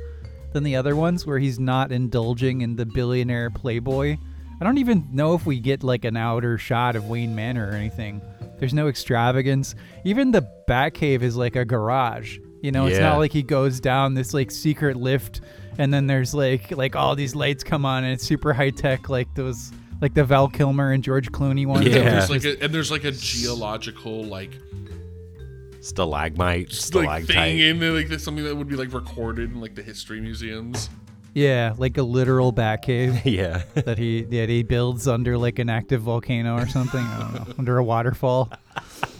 [0.56, 4.16] than the other ones, where he's not indulging in the billionaire playboy.
[4.58, 7.74] I don't even know if we get like an outer shot of Wayne Manor or
[7.74, 8.22] anything.
[8.58, 9.74] There's no extravagance.
[10.04, 12.38] Even the Batcave is like a garage.
[12.62, 15.42] You know, it's not like he goes down this like secret lift
[15.78, 19.10] and then there's like like all these lights come on and it's super high tech
[19.10, 21.86] like those like the Val Kilmer and George Clooney ones.
[21.86, 21.98] Yeah.
[21.98, 24.52] There's like a, and there's like a geological like
[25.88, 27.26] Stalagmite, like stalactite.
[27.36, 30.20] thing in there, like there's something that would be like recorded in like the history
[30.20, 30.90] museums.
[31.34, 33.20] Yeah, like a literal Batcave.
[33.24, 33.62] yeah.
[33.74, 37.00] that he that he builds under like an active volcano or something.
[37.04, 38.50] I don't know, under a waterfall.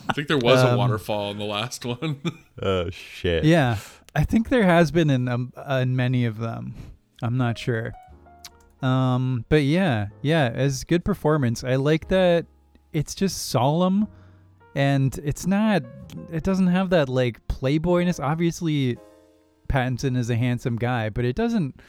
[0.09, 2.21] I think there was a Um, waterfall in the last one.
[2.63, 3.45] oh shit.
[3.45, 3.79] Yeah,
[4.15, 6.75] I think there has been in um, in many of them.
[7.23, 7.93] I'm not sure.
[8.83, 11.65] Um, but yeah, yeah, as good performance.
[11.65, 12.47] I like that.
[12.93, 14.07] It's just solemn,
[14.77, 15.83] and it's not.
[16.31, 18.23] It doesn't have that like playboyness.
[18.23, 18.99] Obviously,
[19.69, 21.81] Pattinson is a handsome guy, but it doesn't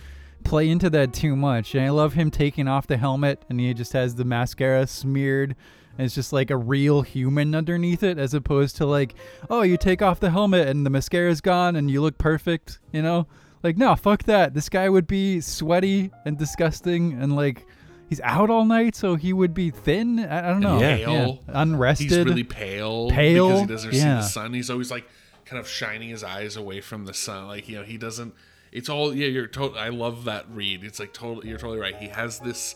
[0.45, 1.75] play into that too much.
[1.75, 5.55] And I love him taking off the helmet and he just has the mascara smeared.
[5.97, 9.15] And it's just like a real human underneath it, as opposed to like,
[9.49, 13.01] oh, you take off the helmet and the mascara's gone and you look perfect, you
[13.01, 13.27] know?
[13.63, 14.53] Like, no, fuck that.
[14.53, 17.65] This guy would be sweaty and disgusting and like
[18.07, 20.19] he's out all night, so he would be thin.
[20.19, 20.79] I, I don't know.
[20.79, 20.97] Yeah.
[20.97, 21.43] Pale.
[21.47, 22.09] Unrested.
[22.09, 23.47] He's really pale, Pale?
[23.47, 24.53] because he doesn't see the sun.
[24.53, 25.07] He's always like
[25.45, 27.47] kind of shining his eyes away from the sun.
[27.47, 28.33] Like you know, he doesn't.
[28.71, 29.27] It's all yeah.
[29.27, 29.79] You're totally.
[29.79, 30.83] I love that read.
[30.83, 31.49] It's like totally.
[31.49, 31.95] You're totally right.
[31.95, 32.75] He has this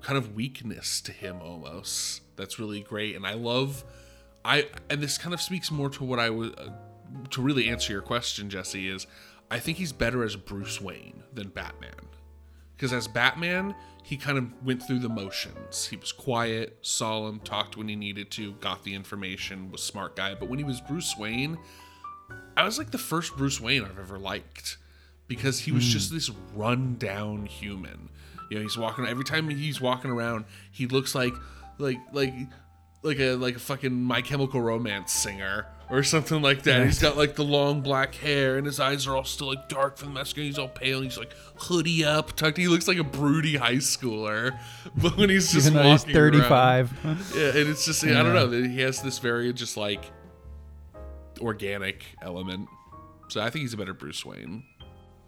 [0.00, 2.22] kind of weakness to him almost.
[2.36, 3.84] That's really great, and I love.
[4.44, 6.70] I and this kind of speaks more to what I was uh,
[7.30, 8.88] to really answer your question, Jesse.
[8.88, 9.06] Is
[9.50, 12.08] I think he's better as Bruce Wayne than Batman
[12.78, 13.74] because as Batman,
[14.08, 15.84] he kind of went through the motions.
[15.88, 20.34] He was quiet, solemn, talked when he needed to, got the information, was smart guy.
[20.34, 21.58] But when he was Bruce Wayne,
[22.56, 24.78] I was like the first Bruce Wayne I've ever liked
[25.26, 25.90] because he was hmm.
[25.90, 28.08] just this run down human.
[28.50, 31.34] You know, he's walking every time he's walking around, he looks like
[31.76, 32.32] like like
[33.02, 36.84] like a like a fucking My Chemical Romance singer or something like that.
[36.86, 39.96] He's got like the long black hair and his eyes are all still like dark
[39.96, 40.46] from the mascara.
[40.46, 40.98] He's all pale.
[40.98, 42.58] and He's like hoodie up, tucked.
[42.58, 44.58] He looks like a broody high schooler,
[44.96, 46.92] but when he's just even though he's walking around- 35.
[47.36, 48.50] yeah, and it's just I don't know.
[48.50, 50.02] He has this very just like
[51.40, 52.68] organic element.
[53.28, 54.64] So I think he's a better Bruce Wayne.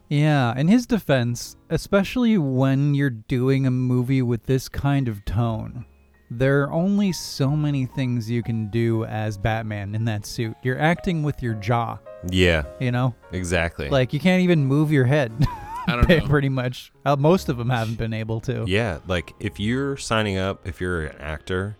[0.08, 5.84] Yeah, in his defense, especially when you're doing a movie with this kind of tone,
[6.30, 10.54] there are only so many things you can do as Batman in that suit.
[10.62, 11.98] You're acting with your jaw,
[12.30, 12.64] Yeah.
[12.78, 13.14] you know?
[13.32, 13.88] Exactly.
[13.88, 15.32] Like, you can't even move your head.
[15.86, 16.20] I don't know.
[16.28, 16.92] Pretty much.
[17.04, 18.64] Uh, most of them haven't been able to.
[18.68, 21.76] Yeah, like if you're signing up, if you're an actor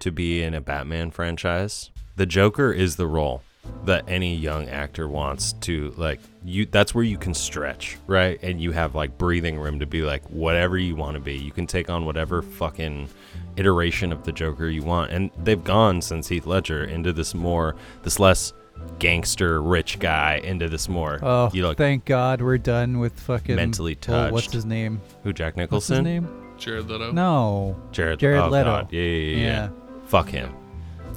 [0.00, 3.42] to be in a Batman franchise, the Joker is the role
[3.84, 8.42] that any young actor wants to like you that's where you can stretch, right?
[8.42, 11.34] And you have like breathing room to be like whatever you want to be.
[11.34, 13.08] You can take on whatever fucking
[13.56, 15.12] iteration of the Joker you want.
[15.12, 18.52] And they've gone since Heath Ledger into this more this less
[18.98, 23.56] gangster rich guy into this more Oh, you look thank God we're done with fucking.
[23.56, 25.00] Mentally oh, what's his name?
[25.22, 26.04] who Jack What's his Nicholson?
[26.04, 26.42] name?
[26.58, 27.12] Jared Leto.
[27.12, 27.76] No.
[27.92, 28.64] Jared, Jared oh, Leto.
[28.64, 28.92] God.
[28.92, 29.46] Yeah, yeah, yeah, yeah.
[29.46, 29.68] Yeah.
[30.06, 30.54] Fuck him.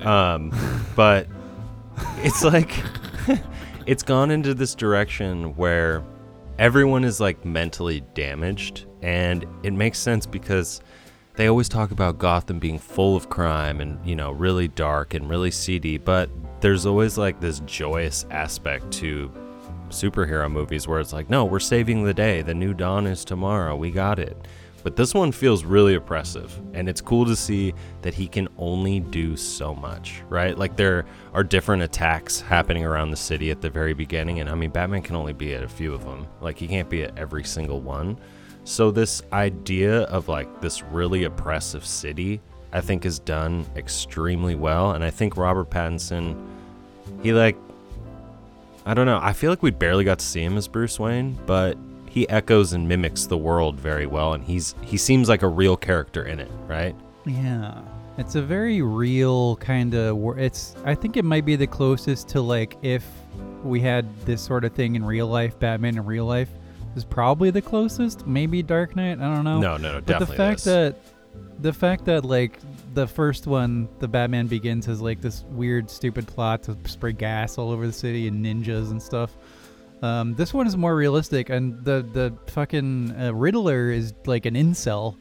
[0.01, 0.53] Um,
[0.95, 1.27] but
[2.17, 2.83] it's like
[3.85, 6.03] it's gone into this direction where
[6.57, 10.81] everyone is like mentally damaged, and it makes sense because
[11.35, 15.29] they always talk about Gotham being full of crime and you know really dark and
[15.29, 16.29] really seedy, but
[16.61, 19.31] there's always like this joyous aspect to
[19.89, 22.41] superhero movies where it's like, no, we're saving the day.
[22.41, 23.75] The new dawn is tomorrow.
[23.75, 24.37] We got it.
[24.83, 28.99] But this one feels really oppressive, and it's cool to see that he can only
[28.99, 30.57] do so much, right?
[30.57, 34.55] Like there are different attacks happening around the city at the very beginning, and I
[34.55, 36.27] mean, Batman can only be at a few of them.
[36.41, 38.17] Like he can't be at every single one.
[38.63, 42.39] So this idea of like this really oppressive city,
[42.71, 46.39] I think is done extremely well, and I think Robert Pattinson,
[47.21, 47.57] he like,
[48.85, 51.37] I don't know, I feel like we barely got to see him as Bruce Wayne,
[51.45, 51.77] but
[52.19, 55.77] he echoes and mimics the world very well and he's he seems like a real
[55.77, 56.93] character in it right
[57.25, 57.81] Yeah.
[58.17, 62.41] It's a very real kind of it's I think it might be the closest to
[62.41, 63.05] like if
[63.63, 66.49] we had this sort of thing in real life, Batman in real life
[66.97, 69.61] is probably the closest, maybe Dark Knight, I don't know.
[69.61, 70.97] no no no but definitely the fact that
[71.61, 72.59] the fact that like
[72.93, 77.57] the first one, the Batman Begins has like this weird stupid plot to spray gas
[77.57, 79.37] all over the city and ninjas and stuff.
[80.01, 84.55] Um, this one is more realistic, and the the fucking uh, Riddler is like an
[84.55, 85.17] incel,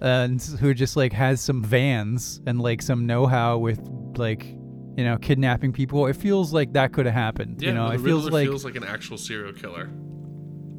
[0.00, 3.80] and who just like has some vans and like some know-how with
[4.16, 6.06] like you know kidnapping people.
[6.06, 7.60] It feels like that could have happened.
[7.60, 9.90] Yeah, you know, the it feels Riddler like feels like an actual serial killer.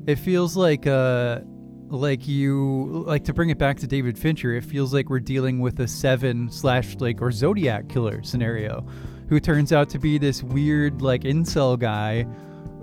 [0.08, 1.42] it feels like uh
[1.90, 4.56] like you like to bring it back to David Fincher.
[4.56, 8.88] It feels like we're dealing with a seven slash like or Zodiac killer scenario,
[9.28, 12.26] who turns out to be this weird like incel guy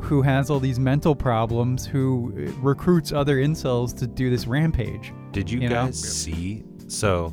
[0.02, 5.12] who has all these mental problems who uh, recruits other incels to do this rampage.
[5.32, 5.86] did you, you know?
[5.86, 7.32] guys see so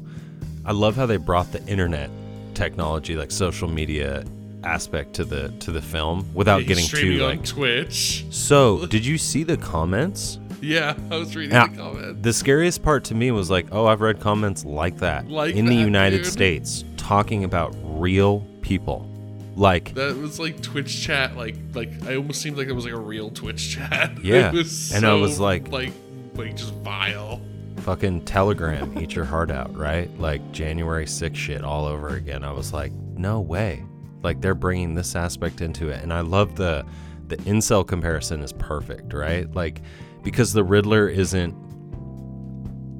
[0.66, 2.10] i love how they brought the internet
[2.54, 4.24] technology like social media
[4.64, 8.26] aspect to the to the film without Yeah, he's getting streaming too on like Twitch.
[8.30, 12.22] so did you see the comments Yeah, I was reading Now, the comments.
[12.22, 15.66] the scariest part to me was like, oh, I've read comments like that Like in
[15.66, 16.26] the United dude.
[16.26, 19.09] States talking about real people.
[19.56, 22.94] Like, That was like Twitch chat, like like I almost seemed like it was like
[22.94, 24.24] a real Twitch chat.
[24.24, 25.92] Yeah, it was and I was like- like
[26.36, 27.42] like just vile.
[27.78, 30.10] fucking Telegram, eat your heart out, right?
[30.20, 32.44] Like January 6th shit all over again.
[32.44, 33.84] I was like, no way.
[34.24, 36.86] Like they're bringing this aspect into it, and I love the
[37.28, 39.50] the incel comparison is perfect, right?
[39.54, 39.82] Like
[40.24, 41.54] because the Riddler isn't.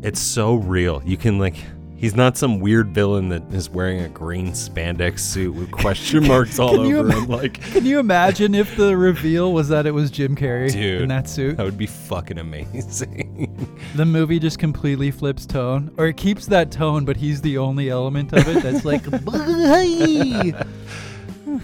[0.02, 1.02] It's so real.
[1.06, 1.56] You can like.
[2.00, 6.58] He's not some weird villain that is wearing a green spandex suit with question marks
[6.58, 7.28] all over ima- him.
[7.28, 11.02] Like Can you imagine if the reveal was that it was Jim Carrey Dude.
[11.02, 11.58] in that suit?
[11.58, 13.68] that would be fucking amazing.
[13.96, 17.90] The movie just completely flips tone, or it keeps that tone, but he's the only
[17.90, 19.02] element of it that's like,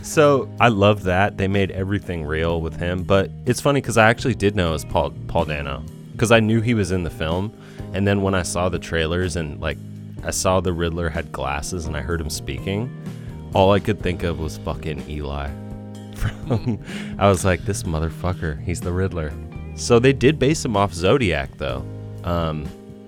[0.01, 3.03] So I love that they made everything real with him.
[3.03, 5.83] But it's funny because I actually did know it was Paul Paul Dano
[6.13, 7.53] because I knew he was in the film,
[7.93, 9.77] and then when I saw the trailers and like
[10.25, 12.89] I saw the Riddler had glasses and I heard him speaking,
[13.53, 15.49] all I could think of was fucking Eli.
[16.15, 16.79] From
[17.19, 19.31] I was like, this motherfucker, he's the Riddler.
[19.75, 21.85] So they did base him off Zodiac though,
[22.23, 22.65] um,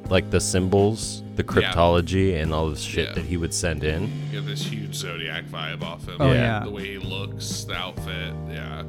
[0.09, 1.71] like the symbols, the Yeah.
[1.71, 3.13] cryptology, and all this shit Yeah.
[3.15, 4.03] that he would send in.
[4.31, 6.15] You get this huge zodiac vibe off him.
[6.19, 6.61] Oh, yeah.
[6.63, 8.83] The way he looks, the outfit, yeah.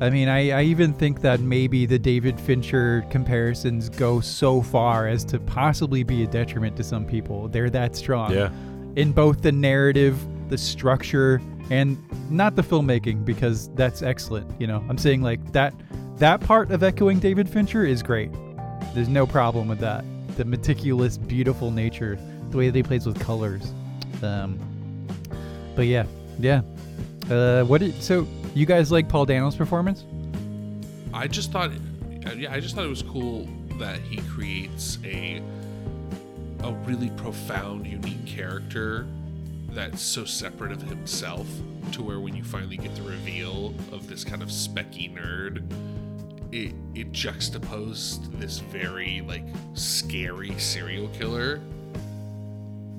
[0.00, 5.06] I mean, I, I even think that maybe the David Fincher comparisons go so far
[5.06, 7.48] as to possibly be a detriment to some people.
[7.48, 8.32] They're that strong.
[8.32, 8.50] Yeah.
[8.96, 10.18] In both the narrative,
[10.48, 11.40] the structure,
[11.70, 11.96] and
[12.30, 14.60] not the filmmaking, because that's excellent.
[14.60, 15.72] You know, I'm saying like that
[16.16, 18.30] that part of echoing David Fincher is great.
[18.94, 20.04] There's no problem with that.
[20.36, 22.18] The meticulous, beautiful nature,
[22.50, 23.72] the way that he plays with colors.
[24.22, 24.58] Um,
[25.74, 26.04] but yeah,
[26.38, 26.62] yeah.
[27.30, 30.04] Uh, what did so you guys like Paul Dano's performance?
[31.14, 31.70] I just thought,
[32.26, 33.48] uh, yeah, I just thought it was cool
[33.78, 35.42] that he creates a
[36.62, 39.06] a really profound, unique character
[39.70, 41.46] that's so separate of himself.
[41.92, 45.62] To where when you finally get the reveal of this kind of specky nerd,
[46.52, 49.44] it it juxtaposed this very like
[49.74, 51.60] scary serial killer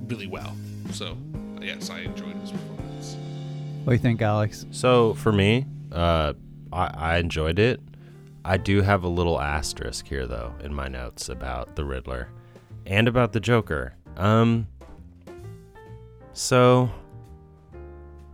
[0.07, 0.55] really well.
[0.91, 1.17] So
[1.61, 3.17] yes, I enjoyed his performance.
[3.83, 4.65] What do you think, Alex?
[4.71, 6.33] So for me, uh,
[6.71, 7.81] I, I enjoyed it.
[8.45, 12.29] I do have a little asterisk here, though, in my notes about the Riddler
[12.85, 13.95] and about the Joker.
[14.15, 14.67] Um,
[16.31, 16.89] so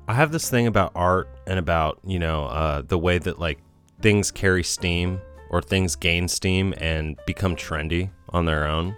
[0.08, 3.60] I have this thing about art and about you know uh, the way that like
[4.02, 5.20] things carry steam
[5.50, 8.96] or things gain steam and become trendy on their own.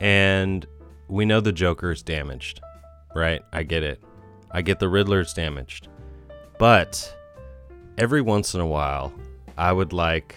[0.00, 0.66] And
[1.08, 2.60] we know the Joker is damaged,
[3.14, 3.42] right?
[3.52, 4.02] I get it.
[4.52, 5.88] I get the Riddler's damaged.
[6.58, 7.16] But
[7.98, 9.12] every once in a while,
[9.56, 10.36] I would like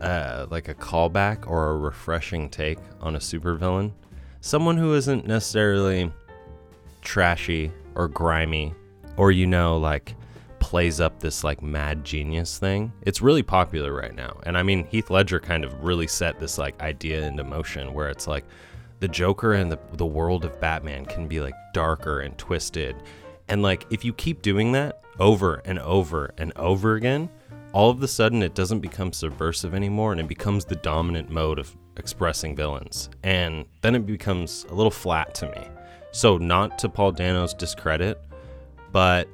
[0.00, 3.92] uh, like a callback or a refreshing take on a supervillain.
[4.40, 6.10] Someone who isn't necessarily
[7.02, 8.74] trashy or grimy
[9.16, 10.14] or you know like
[10.58, 12.92] plays up this like mad genius thing.
[13.02, 14.38] It's really popular right now.
[14.44, 18.08] And I mean, Heath Ledger kind of really set this like idea into motion where
[18.08, 18.44] it's like
[19.00, 22.96] the Joker and the, the world of Batman can be like darker and twisted.
[23.48, 27.28] And like if you keep doing that over and over and over again,
[27.72, 31.58] all of a sudden it doesn't become subversive anymore and it becomes the dominant mode
[31.58, 33.10] of expressing villains.
[33.22, 35.68] And then it becomes a little flat to me.
[36.12, 38.20] So, not to Paul Dano's discredit,
[38.90, 39.28] but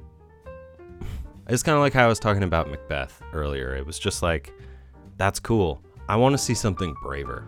[1.48, 3.74] it's kind of like how I was talking about Macbeth earlier.
[3.74, 4.52] It was just like,
[5.16, 5.82] that's cool.
[6.08, 7.46] I want to see something braver.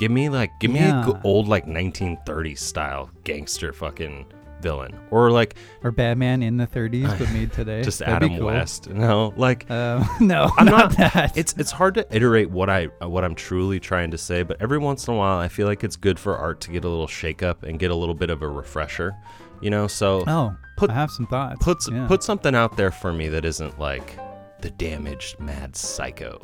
[0.00, 1.02] Give me like, give me Yeah.
[1.02, 4.26] a go- old like 1930s style gangster fucking
[4.62, 7.82] villain, or like Or Batman in the 30s, but made today.
[7.82, 8.46] just That'd Adam cool.
[8.46, 8.90] West.
[8.90, 11.36] No, like Uh, no, I'm not, not- that.
[11.36, 14.78] it's it's hard to iterate what I what I'm truly trying to say, but every
[14.78, 17.06] once in a while I feel like it's good for art to get a little
[17.06, 19.14] shake up and get a little bit of a refresher,
[19.62, 19.86] you know.
[19.86, 21.62] So oh, put- I have some thoughts.
[21.64, 22.06] put yeah.
[22.06, 24.18] put something out there for me that isn't like
[24.60, 26.38] the damaged mad psycho.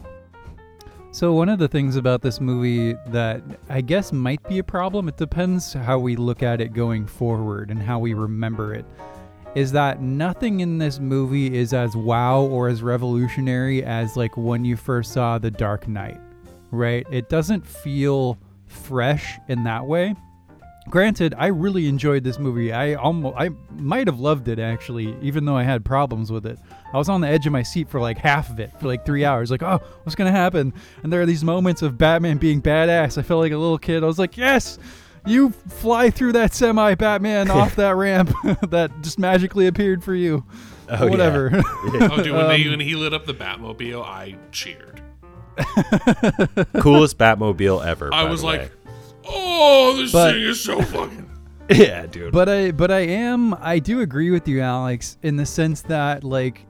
[1.16, 3.40] So one of the things about this movie that
[3.70, 7.70] I guess might be a problem, it depends how we look at it going forward
[7.70, 8.84] and how we remember it,
[9.54, 14.62] is that nothing in this movie is as wow or as revolutionary as like when
[14.62, 16.20] you first saw The Dark Knight,
[16.70, 17.06] right?
[17.10, 18.36] It doesn't feel
[18.66, 20.14] fresh in that way.
[20.88, 22.72] Granted, I really enjoyed this movie.
[22.72, 26.58] I almost I might have loved it actually, even though I had problems with it.
[26.92, 29.04] I was on the edge of my seat for like half of it, for like
[29.04, 29.50] three hours.
[29.50, 30.72] Like, oh, what's gonna happen?
[31.02, 33.18] And there are these moments of Batman being badass.
[33.18, 34.04] I felt like a little kid.
[34.04, 34.78] I was like, yes,
[35.26, 38.32] you fly through that semi Batman off that ramp
[38.68, 40.44] that just magically appeared for you.
[40.88, 41.10] Oh, yeah.
[41.10, 41.50] Whatever.
[41.98, 45.02] Oh, dude, when, they, Um, when he lit up the Batmobile, I cheered.
[46.80, 48.12] Coolest Batmobile ever.
[48.12, 48.70] I by was the like, way.
[49.28, 51.30] Oh, this But- thing is so fucking.
[51.70, 52.32] yeah, dude.
[52.32, 56.22] But I but I am I do agree with you, Alex, in the sense that
[56.24, 56.64] like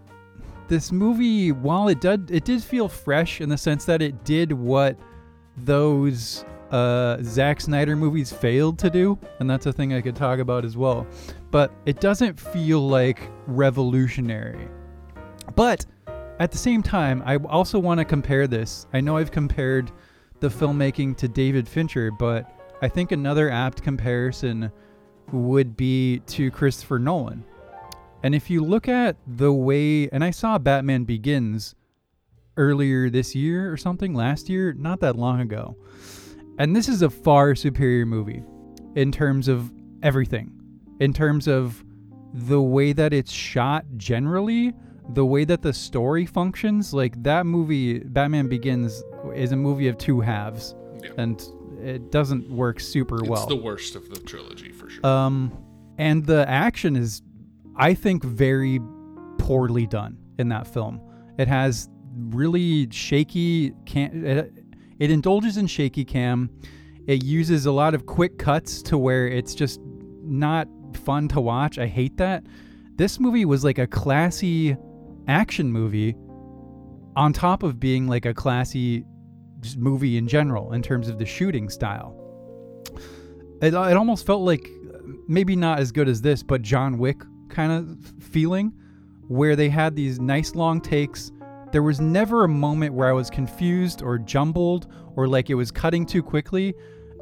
[0.68, 4.52] this movie, while it did it did feel fresh in the sense that it did
[4.52, 4.96] what
[5.58, 10.38] those uh Zack Snyder movies failed to do, and that's a thing I could talk
[10.38, 11.06] about as well.
[11.50, 14.68] But it doesn't feel like revolutionary.
[15.54, 15.86] But
[16.40, 18.86] at the same time, I also want to compare this.
[18.92, 19.92] I know I've compared
[20.40, 24.70] the filmmaking to David Fincher, but I think another apt comparison
[25.32, 27.44] would be to Christopher Nolan.
[28.22, 31.74] And if you look at the way, and I saw Batman Begins
[32.56, 35.76] earlier this year or something, last year, not that long ago.
[36.58, 38.42] And this is a far superior movie
[38.94, 39.72] in terms of
[40.02, 40.52] everything,
[41.00, 41.84] in terms of
[42.32, 44.72] the way that it's shot generally,
[45.10, 46.92] the way that the story functions.
[46.92, 49.02] Like that movie, Batman Begins,
[49.34, 51.10] is a movie of two halves, Yeah.
[51.18, 51.42] and
[51.82, 53.42] it doesn't work super It's well.
[53.44, 55.06] It's the worst of the trilogy for sure.
[55.06, 55.52] Um,
[55.98, 57.22] and the action is,
[57.76, 58.80] I think, very
[59.38, 61.00] poorly done in that film.
[61.38, 61.88] It has
[62.30, 64.24] really shaky cam.
[64.24, 64.52] It,
[64.98, 66.50] it indulges in shaky cam.
[67.06, 69.80] It uses a lot of quick cuts to where it's just
[70.24, 71.78] not fun to watch.
[71.78, 72.44] I hate that.
[72.96, 74.76] This movie was like a classy
[75.28, 76.16] action movie
[77.16, 79.04] on top of being like a classy
[79.76, 82.16] movie in general in terms of the shooting style
[83.62, 84.98] it, it almost felt like uh,
[85.28, 88.72] maybe not as good as this, but John Wick kind of feeling
[89.28, 91.32] where they had these nice long takes.
[91.72, 95.70] There was never a moment where I was confused or jumbled or like it was
[95.70, 96.74] cutting too quickly.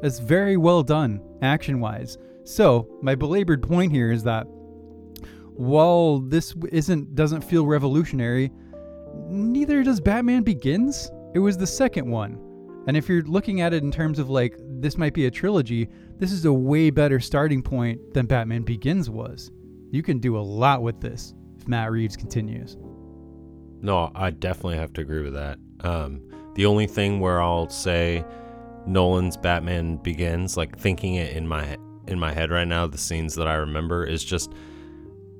[0.03, 2.17] It's very well done action wise.
[2.43, 4.45] So, my belabored point here is that
[5.55, 8.51] while this isn't doesn't feel revolutionary,
[9.27, 11.09] neither does Batman Begins.
[11.33, 12.39] It was the second one.
[12.87, 15.89] And if you're looking at it in terms of like this might be a trilogy,
[16.17, 19.51] this is a way better starting point than Batman Begins was.
[19.91, 22.77] You can do a lot with this if Matt Reeves continues.
[23.81, 25.57] No, I definitely have to agree with that.
[25.81, 26.21] Um,
[26.55, 28.23] the only thing where I'll say
[28.87, 31.77] Nolan's Batman Begins, like thinking it in my
[32.07, 34.53] in my head right now, the scenes that I remember is just,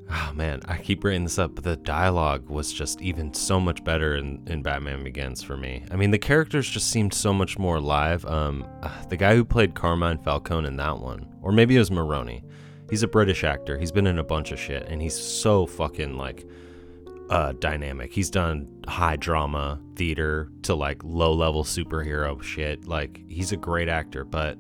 [0.10, 3.84] oh man, I keep bringing this up, but the dialogue was just even so much
[3.84, 5.84] better in, in Batman Begins for me.
[5.92, 8.26] I mean, the characters just seemed so much more alive.
[8.26, 11.92] Um, uh, the guy who played Carmine Falcone in that one, or maybe it was
[11.92, 12.44] Maroni.
[12.90, 13.78] He's a British actor.
[13.78, 16.46] He's been in a bunch of shit, and he's so fucking like
[17.30, 18.14] uh, dynamic.
[18.14, 22.88] He's done high drama theater to like low level superhero shit.
[22.88, 24.60] Like he's a great actor, but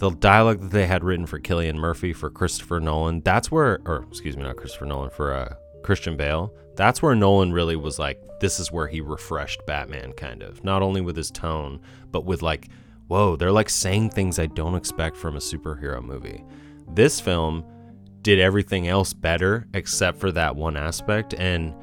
[0.00, 4.06] the dialogue that they had written for Cillian Murphy for Christopher Nolan, that's where, or
[4.08, 6.54] excuse me, not Christopher Nolan for uh, Christian Bale.
[6.74, 10.64] That's where Nolan really was like, this is where he refreshed Batman, kind of.
[10.64, 12.68] Not only with his tone, but with like,
[13.08, 16.44] whoa, they're like saying things I don't expect from a superhero movie.
[16.88, 17.62] This film
[18.22, 21.74] did everything else better except for that one aspect and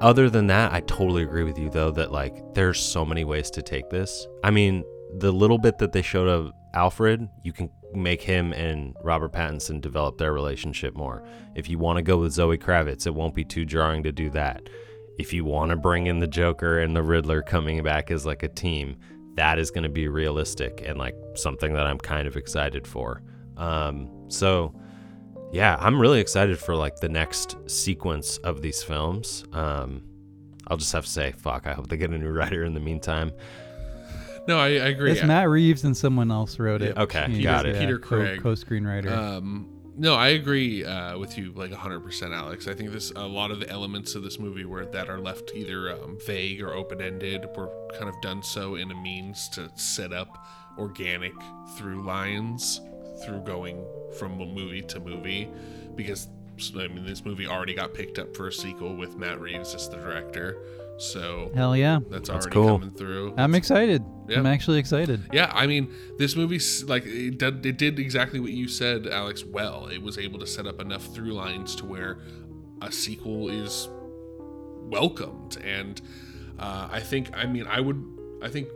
[0.00, 3.50] other than that, I totally agree with you though that like there's so many ways
[3.50, 4.28] to take this.
[4.44, 4.84] I mean,
[5.18, 9.80] the little bit that they showed of Alfred, you can make him and Robert Pattinson
[9.80, 11.24] develop their relationship more.
[11.56, 14.30] If you want to go with Zoe Kravitz, it won't be too jarring to do
[14.30, 14.68] that.
[15.18, 18.44] If you want to bring in the Joker and the Riddler coming back as like
[18.44, 18.96] a team,
[19.34, 23.22] that is going to be realistic and like something that I'm kind of excited for.
[23.56, 24.72] Um, so
[25.50, 29.44] yeah, I'm really excited for like the next sequence of these films.
[29.52, 30.04] Um,
[30.68, 31.66] I'll just have to say, fuck.
[31.66, 33.32] I hope they get a new writer in the meantime.
[34.48, 35.12] No, I, I agree.
[35.12, 36.94] It's Matt Reeves and someone else wrote it.
[36.96, 37.02] Yeah.
[37.02, 37.78] Okay, He's, got it.
[37.78, 38.42] Peter co- Craig.
[38.42, 39.12] co-screenwriter.
[39.12, 42.66] Um, no, I agree uh, with you like 100%, Alex.
[42.66, 45.52] I think this a lot of the elements of this movie were that are left
[45.54, 47.68] either um, vague or open-ended were
[47.98, 50.46] kind of done so in a means to set up
[50.78, 51.34] organic
[51.76, 52.80] through lines
[53.26, 53.84] through going
[54.18, 55.50] from movie to movie
[55.94, 56.28] because
[56.76, 59.88] I mean this movie already got picked up for a sequel with Matt Reeves as
[59.88, 60.58] the director.
[60.98, 62.00] So Hell yeah.
[62.10, 62.78] that's, That's already cool.
[62.78, 63.34] coming through.
[63.36, 64.04] I'm excited.
[64.28, 64.38] Yeah.
[64.38, 65.22] I'm actually excited.
[65.32, 69.44] Yeah, I mean, this movie like it did, it did exactly what you said, Alex.
[69.44, 72.18] Well, it was able to set up enough through lines to where
[72.82, 73.88] a sequel is
[74.90, 76.00] welcomed, and
[76.58, 78.04] uh, I think, I mean, I would,
[78.42, 78.68] I think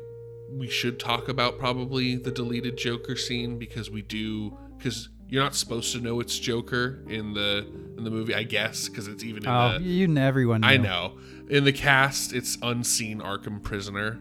[0.49, 5.55] we should talk about probably the deleted Joker scene because we do because you're not
[5.55, 7.67] supposed to know it's Joker in the
[7.97, 10.63] in the movie, I guess, because it's even in Oh, the you and everyone.
[10.63, 11.15] I know.
[11.49, 14.19] In the cast, it's unseen Arkham prisoner.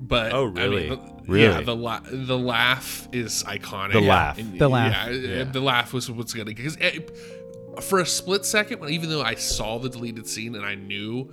[0.00, 0.88] But Oh, I mean, really?
[0.90, 1.44] the- Really?
[1.54, 3.92] Yeah, the la- the laugh is iconic.
[3.94, 4.36] The laugh.
[4.38, 4.92] And- The laugh.
[5.10, 5.44] Yeah, Yeah.
[5.44, 6.76] the laugh was what's gonna because
[7.80, 11.32] for a split second, when even though I saw the deleted scene and I knew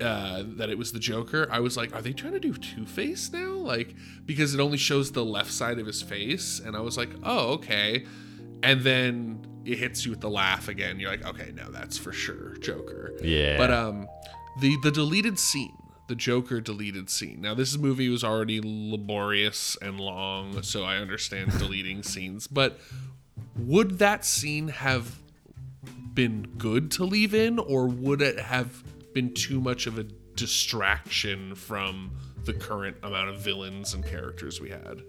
[0.00, 2.86] uh, that it was the Joker, I was like, are they trying to do Two
[2.86, 3.52] Face now?
[3.52, 3.94] Like
[4.26, 7.52] because it only shows the left side of his face, and I was like, oh
[7.58, 8.06] okay.
[8.62, 10.98] And then it hits you with the laugh again.
[11.00, 13.12] You're like, okay, no, that's for sure Joker.
[13.22, 13.56] Yeah.
[13.56, 14.08] But um,
[14.60, 15.76] the the deleted scene,
[16.08, 17.40] the Joker deleted scene.
[17.40, 22.46] Now this movie was already laborious and long, so I understand deleting scenes.
[22.46, 22.78] But
[23.56, 25.18] would that scene have
[26.14, 28.82] been good to leave in, or would it have
[29.14, 30.04] been too much of a
[30.34, 32.10] distraction from
[32.44, 35.02] the current amount of villains and characters we had?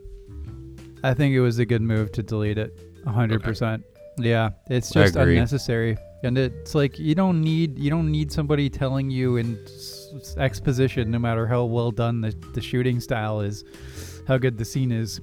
[1.03, 2.90] I think it was a good move to delete it.
[3.05, 3.83] 100%.
[4.17, 5.97] Yeah, it's just unnecessary.
[6.23, 11.09] And it's like you don't need you don't need somebody telling you in s- exposition
[11.09, 13.63] no matter how well done the, the shooting style is,
[14.27, 15.19] how good the scene is.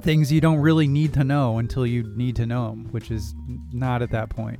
[0.00, 3.34] Things you don't really need to know until you need to know them, which is
[3.72, 4.58] not at that point.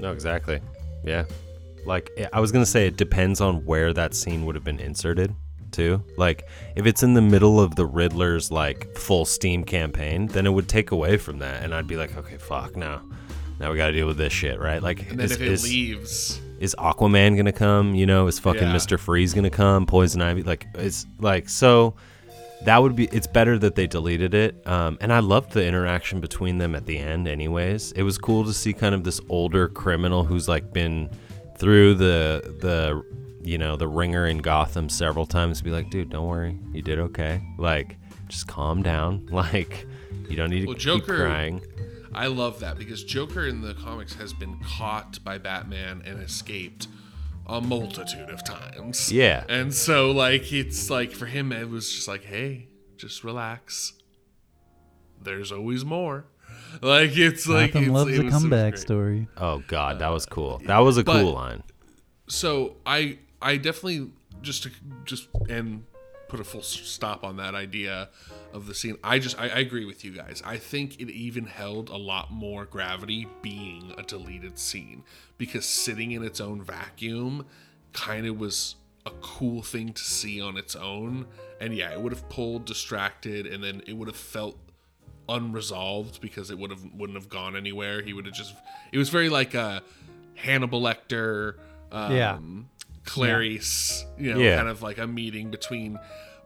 [0.00, 0.60] No, exactly.
[1.04, 1.24] Yeah.
[1.84, 5.34] Like I was gonna say, it depends on where that scene would have been inserted,
[5.74, 6.02] too.
[6.16, 6.46] Like
[6.76, 10.68] if it's in the middle of the Riddler's like full steam campaign, then it would
[10.68, 13.02] take away from that, and I'd be like, okay, fuck, now,
[13.60, 14.82] now we got to deal with this shit, right?
[14.82, 17.94] Like, And then is, if it is, leaves, is Aquaman gonna come?
[17.94, 18.72] You know, is fucking Yeah.
[18.72, 19.84] Mister Freeze gonna come?
[19.86, 21.94] Poison Ivy, like, it's like so.
[22.64, 23.06] That would be.
[23.12, 24.66] It's better that they deleted it.
[24.66, 27.28] Um, and I loved the interaction between them at the end.
[27.28, 31.10] Anyways, it was cool to see kind of this older criminal who's like been
[31.56, 33.04] through the the
[33.42, 35.60] you know the ringer in Gotham several times.
[35.62, 37.42] Be like, dude, don't worry, you did okay.
[37.58, 37.96] Like,
[38.28, 39.28] just calm down.
[39.32, 39.86] Like,
[40.28, 41.60] you don't need to Well, keep Joker- crying.
[42.14, 46.86] I love that because Joker in the comics has been caught by Batman and escaped
[47.46, 49.10] a multitude of times.
[49.12, 49.42] Yeah.
[49.48, 53.94] And so like it's like for him it was just like, "Hey, just relax.
[55.22, 56.26] There's always more."
[56.82, 59.28] Like it's like Gotham it's, loves it a was- it was comeback story.
[59.36, 60.60] Oh God, that was cool.
[60.66, 61.62] That was a but- cool line.
[62.28, 64.10] so I I definitely
[64.42, 64.70] just to
[65.04, 65.84] just and
[66.28, 68.08] put a full stop on that idea
[68.52, 68.96] of the scene.
[69.04, 70.42] I just I, I agree with you guys.
[70.44, 75.04] I think it even held a lot more gravity being a deleted scene
[75.38, 77.46] because sitting in its own vacuum
[77.92, 81.26] kind of was a cool thing to see on its own.
[81.60, 84.58] And yeah, it would have pulled distracted and then it would have felt
[85.28, 88.02] unresolved because it would have wouldn't have gone anywhere.
[88.02, 88.54] He would have just
[88.92, 89.82] it was very like a
[90.34, 91.54] Hannibal Lecter
[91.92, 92.38] um, Yeah.
[93.04, 94.56] Clarice, you know, Yeah.
[94.56, 95.98] kind of like a meeting between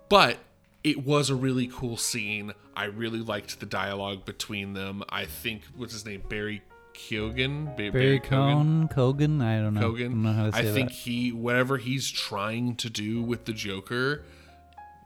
[0.08, 0.38] but
[0.84, 2.52] it was a really cool scene.
[2.74, 5.02] I really liked the dialogue between them.
[5.08, 6.22] I think what's his name?
[6.28, 6.62] Barry
[6.94, 7.76] Keoghan?
[7.76, 8.88] Ba- Barry Keoghan?
[8.88, 9.94] Cohn, Kogan, I don't know.
[9.94, 10.94] I don't know how to I think that.
[10.94, 14.22] he whatever he's trying to do with the Joker,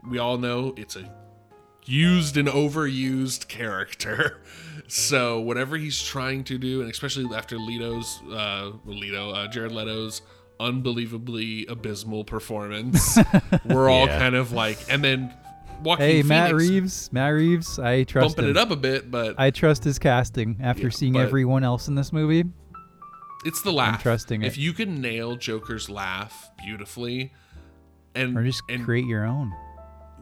[0.08, 1.10] we all know it's a
[1.84, 4.40] used and overused character.
[4.88, 10.20] So whatever he's trying to do, and especially after Leto's, uh, Leto, uh, Jared Leto's
[10.60, 13.18] unbelievably abysmal performance,
[13.64, 14.18] we're all Yeah.
[14.18, 15.32] kind of like, and then
[15.82, 17.12] Joaquin Hey, Matt Phoenix Reeves.
[17.12, 17.78] Matt Reeves.
[17.78, 18.56] I trust bumping him.
[18.56, 21.94] it up a bit, but I trust his casting after Yeah, seeing everyone else in
[21.94, 22.44] this movie.
[23.46, 24.02] It's the laugh.
[24.02, 24.60] trusting If it.
[24.60, 27.32] you can nail Joker's laugh beautifully,
[28.14, 29.52] and Or just and create your own.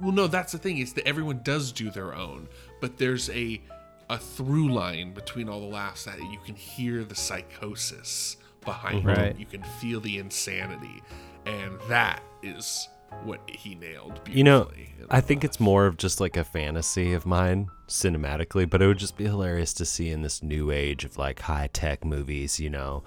[0.01, 2.49] Well, no, that's the thing is that everyone does do their own,
[2.81, 3.61] but there's a
[4.09, 9.19] a through line between all the laughs that you can hear the psychosis behind Right.
[9.19, 9.39] it.
[9.39, 11.01] You can feel the insanity,
[11.47, 12.89] and that is
[13.25, 14.39] what he nailed beautifully.
[14.39, 14.71] You know,
[15.11, 18.99] I think it's more of just like a fantasy of mine cinematically, but it would
[18.99, 22.71] just be hilarious to see in this new age of like high tech movies, you
[22.71, 23.03] know,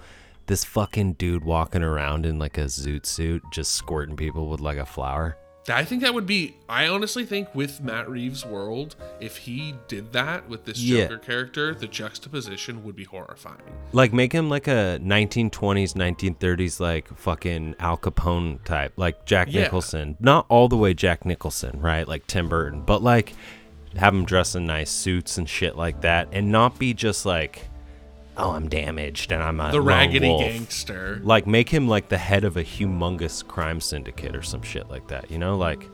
[0.46, 4.76] this fucking dude walking around in like a zoot suit just squirting people with like
[4.78, 5.36] a flower.
[5.68, 6.56] I think that would be.
[6.68, 11.04] I honestly think with Matt Reeves' world, if he did that with this Yeah.
[11.04, 13.62] Joker character, the juxtaposition would be horrifying.
[13.92, 19.62] Like make him like a 1920s, 1930s like fucking Al Capone type, like Jack Yeah.
[19.62, 20.16] Nicholson.
[20.20, 22.06] Not all the way Jack Nicholson, right?
[22.06, 23.32] Like Tim Burton, but like
[23.96, 27.62] have him dress in nice suits and shit like that and not be just like
[28.36, 31.20] oh, I'm damaged and I'm a The raggedy wolf." gangster.
[31.22, 35.08] Like make him like the head of a humongous crime syndicate or some shit like
[35.08, 35.30] that.
[35.30, 35.88] You know, like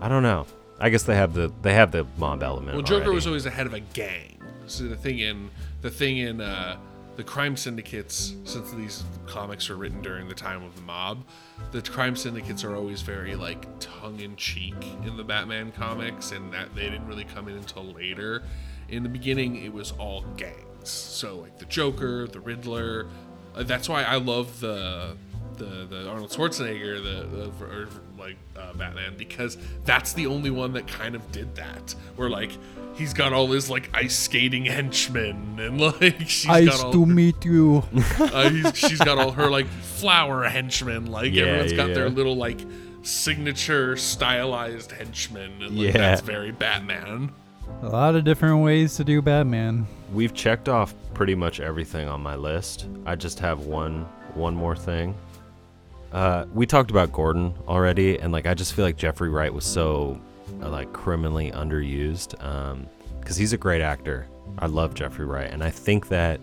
[0.00, 0.46] I don't know.
[0.80, 2.74] I guess they have the they have the mob element.
[2.74, 3.14] Well, Joker already.
[3.14, 4.38] was always the head of a gang.
[4.66, 5.50] So the thing in
[5.80, 6.76] the thing in uh,
[7.16, 11.24] the crime syndicates, since these comics are written during the time of the mob,
[11.72, 16.52] the crime syndicates are always very like tongue in cheek in the Batman comics, and
[16.52, 18.44] that they didn't really come in until later.
[18.88, 20.22] In the beginning, it was all
[20.78, 20.90] gangs.
[20.90, 23.06] So like the Joker, the Riddler.
[23.54, 25.16] Uh, that's why I love the
[25.56, 30.72] the the Arnold Schwarzenegger the, the or, like uh, Batman because that's the only one
[30.72, 31.94] that kind of did that.
[32.16, 32.52] Where like
[32.94, 37.44] he's got all his like ice skating henchmen and like she's got all to meet
[37.44, 37.82] you.
[38.18, 41.06] uh, he's, she's got all her like flower henchmen.
[41.06, 42.60] Like Yeah, everyone's got their little like
[43.02, 45.62] signature stylized henchmen.
[45.62, 45.98] And, like, Yeah.
[45.98, 47.32] that's very Batman.
[47.82, 49.86] A lot of different ways to do Batman.
[50.12, 52.88] We've checked off pretty much everything on my list.
[53.06, 54.04] I just have one
[54.34, 55.14] one more thing.
[56.12, 59.64] Uh, we talked about Gordon already, and like I just feel like Jeffrey Wright was
[59.64, 60.20] so
[60.60, 62.30] uh, like criminally underused
[63.20, 64.26] because he's a great actor.
[64.58, 66.40] I love Jeffrey Wright, and I think that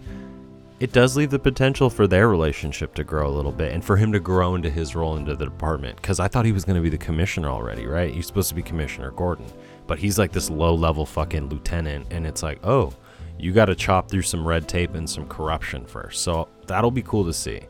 [0.80, 3.98] it does leave the potential for their relationship to grow a little bit and for
[3.98, 5.96] him to grow into his role into the department.
[5.98, 8.14] Because I thought he was going to be the commissioner already, right?
[8.14, 9.46] He's supposed to be Commissioner Gordon,
[9.88, 12.94] but he's like this low level fucking lieutenant, and it's like, oh,
[13.38, 16.22] you got to chop through some red tape and some corruption first.
[16.22, 17.62] So that'll be cool to see.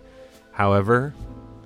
[0.51, 1.13] However,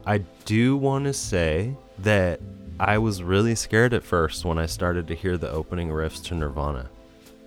[0.05, 2.39] I do want to say that
[2.79, 6.35] I was really scared at first when I started to hear the opening riffs to
[6.35, 6.89] Nirvana.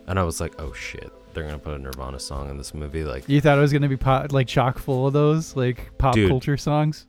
[0.06, 2.74] And I was like, oh shit, they're going to put a Nirvana song in this
[2.74, 3.04] movie.
[3.04, 6.14] Like, You thought it was gonna be pop, like chock full of those, like pop
[6.14, 6.28] Dude.
[6.28, 7.06] culture songs.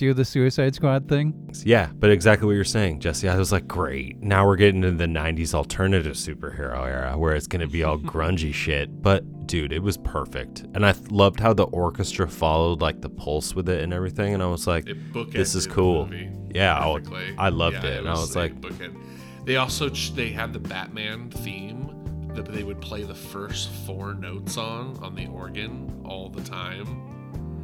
[0.00, 1.34] Do the Suicide Squad thing.
[1.62, 3.28] yeah, but exactly what you're saying, Jesse.
[3.28, 4.18] I was like, great.
[4.22, 7.98] Now we're getting into the 90s alternative superhero era where it's going to be all
[8.14, 9.02] grungy shit.
[9.02, 10.60] But dude, it was perfect.
[10.72, 14.32] And I th- loved how the orchestra followed like the pulse with it and everything.
[14.32, 14.88] And I was like,
[15.32, 16.08] This is cool.
[16.54, 17.34] Yeah, I- perfectly.
[17.36, 17.98] I loved Yeah, it.
[17.98, 18.96] And I was like- bookend.
[19.44, 24.14] They also ch- they had the Batman theme that they would play the first four
[24.14, 27.09] notes on on the organ all the time.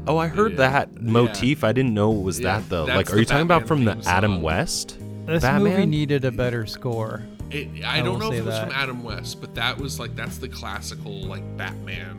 [0.06, 0.58] Oh, I heard Yeah.
[0.70, 1.64] that motif.
[1.64, 2.86] I didn't know it was Yeah, that though.
[2.86, 4.42] that's Like, are the you talking about from the Adam song.
[4.42, 4.98] West?
[5.26, 5.72] This Batman?
[5.72, 7.22] movie needed a better score.
[7.50, 8.68] It, I, I don't know if it was that.
[8.68, 12.18] from Adam West, but that was like that's the classical like Batman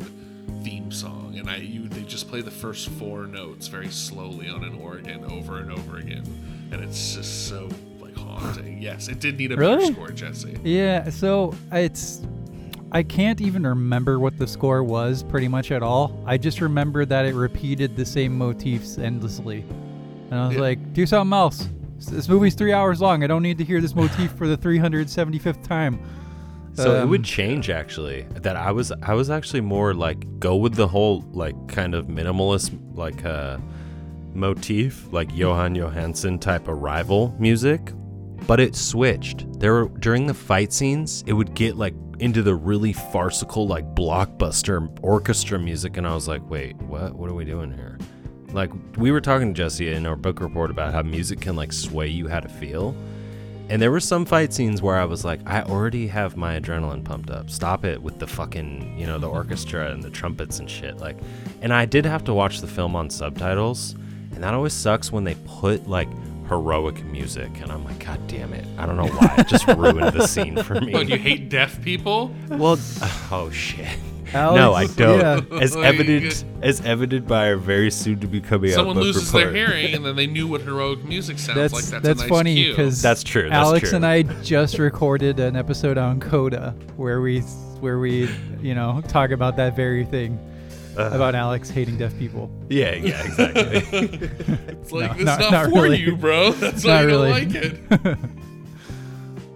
[0.64, 4.64] theme song, and I you they just play the first four notes very slowly on
[4.64, 6.24] an organ over and over again,
[6.72, 7.70] and it's just so
[8.00, 8.82] like haunting.
[8.82, 9.94] Yes, it did need a better Really?
[9.94, 10.58] score, Jesse.
[10.64, 12.22] Yeah, so it's
[12.92, 16.24] I can't even remember what the score was pretty much at all.
[16.26, 19.66] I just remember that it repeated the same motifs endlessly.
[20.32, 20.62] And I was Yeah.
[20.62, 21.68] like, do something else.
[22.10, 23.24] This movie's 3 hours long.
[23.24, 26.00] I don't need to hear this motif for the 375th time.
[26.74, 28.26] So it Um, would change actually.
[28.44, 32.06] That I was I was actually more like go with the whole like kind of
[32.06, 33.58] minimalist like uh
[34.36, 37.92] motif, like Jóhann Jóhannsson type arrival music.
[38.46, 39.48] But it switched.
[39.60, 43.86] There were during the fight scenes, it would get like into the really farcical like
[43.96, 47.16] blockbuster orchestra music and I was like, "Wait, what?
[47.16, 47.98] What are we doing here?"
[48.52, 51.74] Like we were talking to Jesse in our book report about how music can like
[51.74, 52.96] sway you how to feel.
[53.70, 57.04] And there were some fight scenes where I was like, I already have my adrenaline
[57.04, 57.50] pumped up.
[57.50, 61.00] Stop it with the fucking, you know, the orchestra and the trumpets and shit.
[61.00, 61.18] Like,
[61.62, 63.96] and I did have to watch the film on subtitles,
[64.34, 66.08] and that always sucks when they put like
[66.48, 68.66] heroic music, and I'm like, God damn it!
[68.78, 69.36] I don't know why.
[69.40, 70.92] It just ruined the scene for me.
[70.92, 72.34] But you hate deaf people?
[72.50, 72.78] well,
[73.32, 73.88] oh shit.
[74.34, 75.20] Alex, no, I don't.
[75.52, 75.60] yeah.
[75.62, 79.26] As Like- evident as evident by our very soon to be coming out Someone loses
[79.28, 79.54] report.
[79.54, 81.86] their hearing, and then they knew what heroic music sounds That's like.
[81.86, 83.96] That's, that's, a nice funny because That's true, that's Alex true.
[83.96, 87.40] and I just recorded an episode on Coda where we
[87.80, 88.30] where we
[88.62, 90.38] you know talk about that very thing.
[90.98, 92.50] About Alex hating deaf people.
[92.70, 94.30] Yeah, yeah, exactly.
[94.68, 95.98] It's like No, that's not- not, not for really.
[95.98, 96.52] you, bro.
[96.54, 97.32] That's Not why you really.
[97.32, 98.18] don't like it.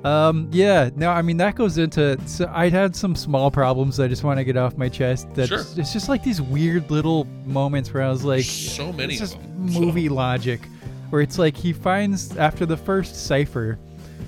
[0.04, 2.18] Um, yeah, no, I mean that goes into.
[2.28, 5.28] So I had some small problems I just want to get off my chest.
[5.36, 5.60] That's Sure.
[5.78, 9.30] it's just like these weird little moments where I was like, So many it's of
[9.30, 9.66] just them.
[9.68, 10.62] movie logic,
[11.12, 13.78] where it's like he finds after the first cipher,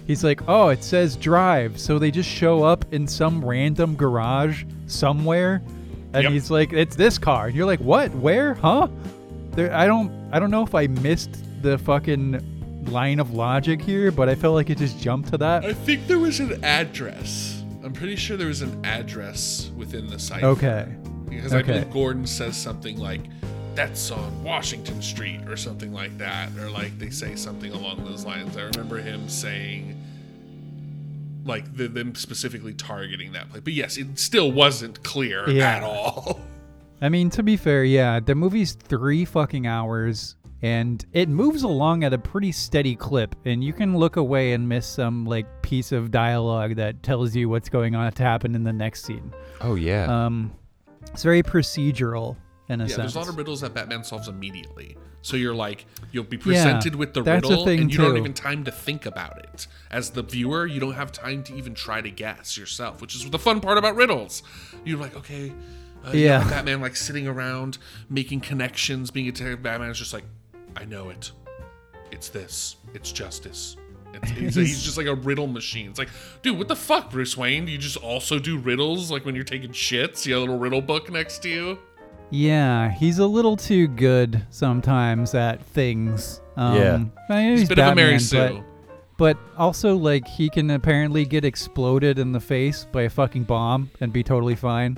[0.06, 4.66] he's like, oh, it says drive, so they just show up in some random garage
[4.86, 5.60] somewhere,
[6.14, 6.32] and Yep.
[6.32, 8.88] he's like, it's this car, and you're like, what, where, huh?
[9.52, 14.12] There, I don't, I don't know if I missed the fucking line of logic here,
[14.12, 15.64] but I felt like it just jumped to that.
[15.66, 17.64] I think there was an address.
[17.84, 20.44] I'm pretty sure there was an address within the site.
[20.44, 20.88] Okay.
[21.30, 21.74] Because I Okay.
[21.74, 23.22] believe Gordon says something like,
[23.76, 26.50] that's on Washington Street or something like that.
[26.60, 28.56] Or like they say something along those lines.
[28.56, 30.00] I remember him saying,
[31.46, 33.62] like, the, them specifically targeting that place.
[33.64, 35.78] But yes, it still wasn't clear Yeah.
[35.78, 36.40] at all.
[37.02, 42.06] I mean, to be fair, yeah, the movie's three fucking hours and it moves along
[42.06, 43.36] at a pretty steady clip.
[43.44, 47.50] And you can look away and miss some like piece of dialogue that tells you
[47.50, 49.34] what's going on to happen in the next scene.
[49.60, 50.26] oh yeah.
[50.26, 50.54] Um,
[51.12, 52.38] it's very procedural
[52.70, 52.98] in a Yeah, sense.
[52.98, 54.96] there's a lot of riddles that Batman solves immediately.
[55.24, 58.18] So you're like, you'll be presented with the riddle, and you don't too.
[58.18, 59.68] even time to think about it.
[59.90, 63.30] As the viewer, you don't have time to even try to guess yourself, which is
[63.30, 64.44] the fun part about riddles.
[64.84, 65.54] You're like, okay,
[66.06, 66.42] uh, you Yeah.
[66.44, 67.78] got Batman like sitting around
[68.10, 69.64] making connections, being a detective.
[69.64, 70.26] Batman is just like,
[70.76, 71.32] I know it.
[72.12, 72.76] It's this.
[72.94, 73.78] It's justice.
[74.14, 75.90] It's, he's, he's just like a riddle machine.
[75.90, 76.10] It's like,
[76.42, 77.66] dude, what the fuck, Bruce Wayne?
[77.66, 80.26] Do you just also do riddles like when you're taking shits?
[80.26, 81.80] You got a little riddle book next to you.
[82.30, 86.42] Yeah, he's a little too good sometimes at things.
[86.56, 87.04] Um, Yeah.
[87.30, 88.64] I know He's, he's a bit of a Mary Batman, Sue.
[89.18, 93.44] but But also, like, he can apparently get exploded in the face by a fucking
[93.44, 94.98] bomb and be totally fine.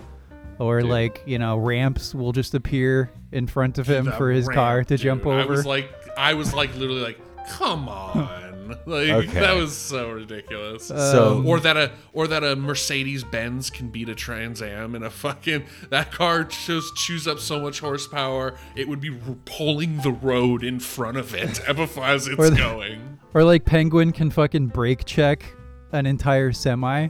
[0.58, 0.90] Or, Dude.
[0.90, 4.56] like, you know, ramps will just appear in front of him That for his ramp,
[4.56, 5.00] car to dude.
[5.02, 5.52] jump I over.
[5.52, 7.20] was like, I was like, literally like,
[7.50, 8.55] come on,
[8.86, 9.40] like Okay.
[9.40, 10.86] that was so ridiculous.
[10.88, 14.96] So- Um, or that a or that a Mercedes Benz can beat a Trans Am,
[14.96, 19.12] and a fucking that car just chews up so much horsepower, it would be
[19.46, 23.20] pulling the road in front of it as it's Or the- going.
[23.34, 25.44] Or like Penguin can fucking brake check
[25.92, 27.10] an entire semi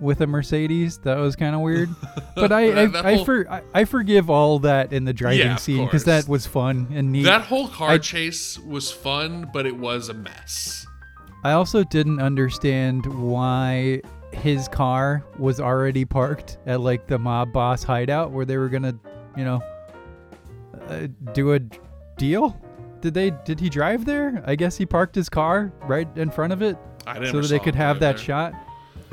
[0.00, 0.98] with a Mercedes.
[0.98, 1.88] That was kind of weird.
[2.34, 5.38] But I That- that I, I, for, I I forgive all that in the driving
[5.46, 7.22] Yeah, scene because that was fun and neat.
[7.24, 10.85] That whole car I- chase was fun, but it was a mess.
[11.46, 17.84] I also didn't understand why his car was already parked at like the mob boss
[17.84, 18.98] hideout where they were gonna,
[19.36, 19.62] you know,
[20.88, 21.60] uh, do a
[22.18, 22.60] deal.
[23.00, 23.30] Did they?
[23.44, 24.42] Did he drive there?
[24.44, 26.76] I guess he parked his car right in front of it
[27.06, 28.24] I so that they could have that there.
[28.24, 28.52] shot.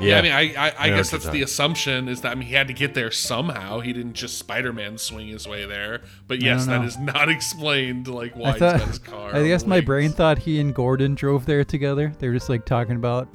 [0.00, 2.54] Yeah, I mean, I, I, I guess that's the assumption is that I mean he
[2.54, 3.78] had to get there somehow.
[3.80, 6.02] He didn't just Spider-Man swing his way there.
[6.26, 8.08] But yes, that is not explained.
[8.08, 8.72] Like why I thought.
[8.74, 9.36] he's got his car.
[9.36, 12.12] I guess my brain thought he and Gordon drove there together.
[12.18, 13.28] They were just like talking about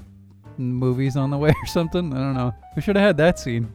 [0.58, 2.14] movies on the way or something.
[2.14, 2.54] I don't know.
[2.76, 3.72] We should have had that scene.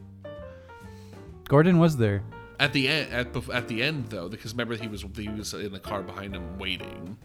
[1.47, 2.23] Gordon was there.
[2.59, 3.11] at the end.
[3.11, 6.35] At, at the end though, because remember he was he was in the car behind
[6.35, 7.17] him waiting.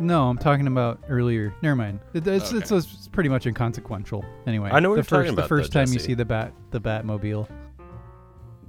[0.00, 1.54] No, I'm talking about earlier.
[1.62, 2.00] Never mind.
[2.14, 2.78] It, it's, it's, Okay.
[2.78, 4.24] it's pretty much inconsequential.
[4.46, 6.14] Anyway, I know what the you're first talking the about, first though, time you see
[6.14, 7.46] the bat the Batmobile.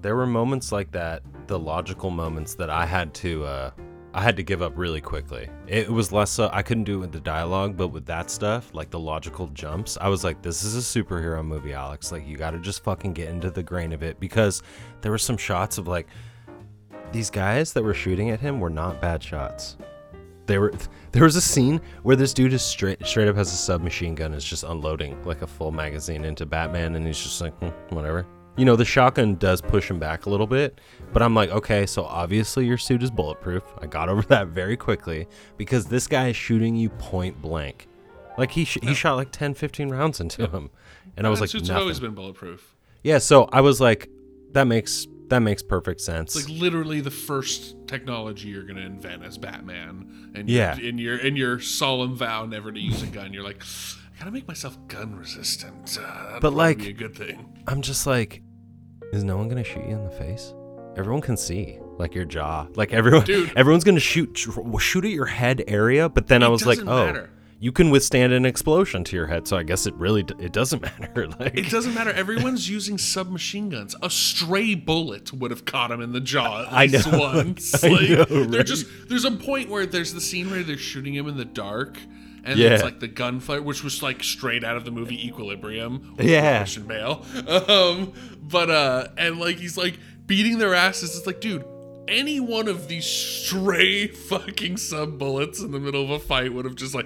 [0.01, 3.71] there were moments like that, the logical moments that I had to uh
[4.13, 5.47] I had to give up really quickly.
[5.67, 8.73] It was less so I couldn't do it with the dialogue, but with that stuff,
[8.73, 12.11] like the logical jumps, I was like, this is a superhero movie, Alex.
[12.11, 14.63] Like you gotta just fucking get into the grain of it because
[14.99, 16.07] there were some shots of like
[17.13, 19.77] these guys that were shooting at him were not bad shots.
[20.51, 20.73] They were
[21.13, 24.33] there was a scene where this dude is straight straight up has a submachine gun
[24.33, 28.25] is just unloading like a full magazine into Batman and he's just like "Hmm, whatever.
[28.57, 30.81] You know, the shotgun does push him back a little bit,
[31.13, 33.63] but I'm like, okay, so obviously your suit is bulletproof.
[33.81, 35.25] I got over that very quickly
[35.55, 37.87] because this guy is shooting you point blank.
[38.37, 40.69] Like he sh- he shot like 10 15 rounds into him.
[41.15, 41.81] And I was like suits nothing.
[41.81, 42.75] always been bulletproof.
[43.03, 44.09] Yeah, so I was like
[44.51, 46.35] that makes that makes perfect sense.
[46.35, 50.77] It's like literally the first technology you're gonna invent as Batman, and Yeah.
[50.79, 53.61] in your in your solemn vow never to use a gun, you're like,
[54.15, 55.97] I gotta make myself gun resistant.
[56.01, 57.45] Uh, But, like- a good thing.
[57.67, 58.41] I'm just like,
[59.13, 60.53] is no one gonna shoot you in the face?
[60.95, 63.23] Everyone can see, like your jaw, like everyone.
[63.25, 63.51] Dude.
[63.55, 64.37] everyone's gonna shoot
[64.79, 66.07] shoot at your head area.
[66.09, 67.29] But then I was like, oh, matter.
[67.63, 69.47] You can withstand an explosion to your head.
[69.47, 71.27] So I guess it really it doesn't matter.
[71.39, 72.11] Like, It doesn't matter.
[72.11, 73.95] Everyone's using submachine guns.
[74.01, 77.19] A stray bullet would have caught him in the jaw at I least know.
[77.35, 77.83] once.
[77.83, 78.65] I Like, know, They're right?
[78.65, 81.97] just there's a point where there's the scene where they're shooting him in the dark,
[82.43, 82.69] and Yeah.
[82.73, 86.15] it's like the gunfight, which was like straight out of the movie Equilibrium.
[86.19, 86.57] Yeah.
[86.59, 87.23] Christian Bale.
[87.47, 91.15] Um, but uh, and like he's like beating their asses.
[91.15, 91.63] It's like, dude,
[92.07, 96.65] any one of these stray fucking sub bullets in the middle of a fight would
[96.65, 97.05] have just like,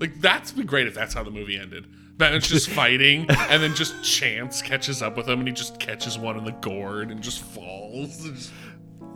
[0.00, 1.86] like that's been great if that's how the movie ended.
[2.16, 6.18] Batman's just fighting, and then just chance catches up with him, and he just catches
[6.18, 8.52] one in the gourd and just falls, and just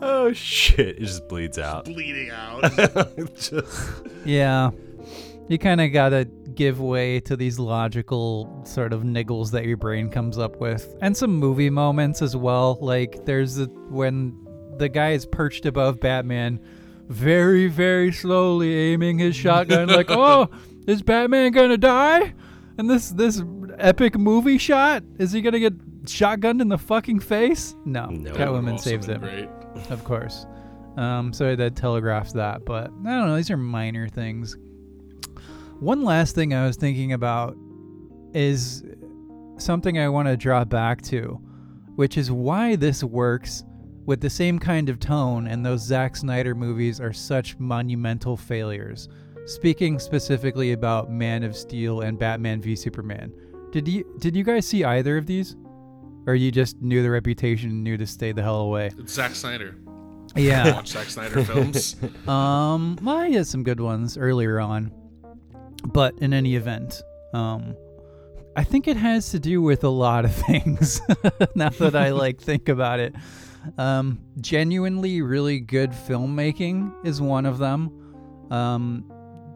[0.03, 0.97] Oh shit!
[0.97, 1.85] It just bleeds out.
[1.85, 2.63] bleeding out.
[3.37, 3.53] Just-
[4.25, 4.71] Yeah.
[5.49, 6.25] You kind of got to
[6.55, 10.95] give way to these logical sort of niggles that your brain comes up with.
[11.03, 12.79] And some movie moments as well.
[12.81, 14.37] Like, there's a, when
[14.79, 16.61] the guy is perched above Batman,
[17.09, 20.49] very, very slowly aiming his shotgun, like, oh,
[20.91, 22.35] is Batman gonna die?
[22.79, 23.43] And this, this
[23.79, 25.03] epic movie shot?
[25.19, 27.75] Is he gonna get shotgunned in the fucking face?
[27.85, 28.07] No.
[28.07, 28.33] No.
[28.33, 29.49] Catwoman saves him Great.
[29.91, 30.47] of course.
[30.97, 33.37] Um, so that telegraphs that, but I don't know.
[33.37, 34.57] These are minor things.
[35.79, 37.57] One last thing I was thinking about
[38.35, 38.85] is
[39.57, 41.41] something I want to draw back to,
[41.95, 43.65] which is why this works
[44.07, 49.09] with the same kind of tone and those Zack Snyder movies are such monumental failures.
[49.51, 53.33] Speaking specifically about Man of Steel and Batman v Superman.
[53.73, 55.57] Did you did you guys see either of these?
[56.29, 58.93] Or you just knew the reputation and knew to stay the hell away?
[58.97, 59.75] It's Zack Snyder.
[60.37, 60.73] Yeah.
[60.77, 61.97] Watch Zack Snyder films.
[62.29, 64.93] Um, well, he has some good ones earlier on,
[65.85, 67.03] but in any event,
[67.35, 67.75] um,
[68.55, 71.01] I think it has to do with a lot of things.
[71.57, 73.17] now that I like think about it,
[73.79, 78.47] um, genuinely really good filmmaking is one of them.
[78.53, 79.11] Um,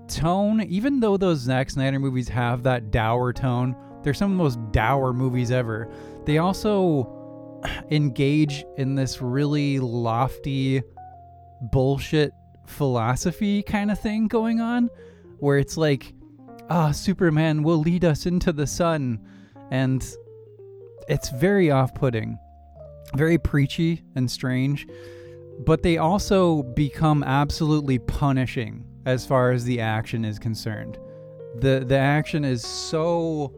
[0.08, 4.42] tone, even though those Zack Snyder movies have that dour tone, they're some of the
[4.42, 5.88] most dour movies ever.
[6.24, 10.82] They also engage in this really lofty
[11.72, 12.32] bullshit
[12.66, 14.88] philosophy kind of thing going on
[15.38, 16.14] where it's like
[16.70, 19.20] ah superman will lead us into the sun
[19.70, 20.14] and
[21.08, 22.38] it's very off-putting
[23.16, 24.86] very preachy and strange
[25.66, 30.98] but they also become absolutely punishing as far as the action is concerned
[31.56, 33.52] the the action is so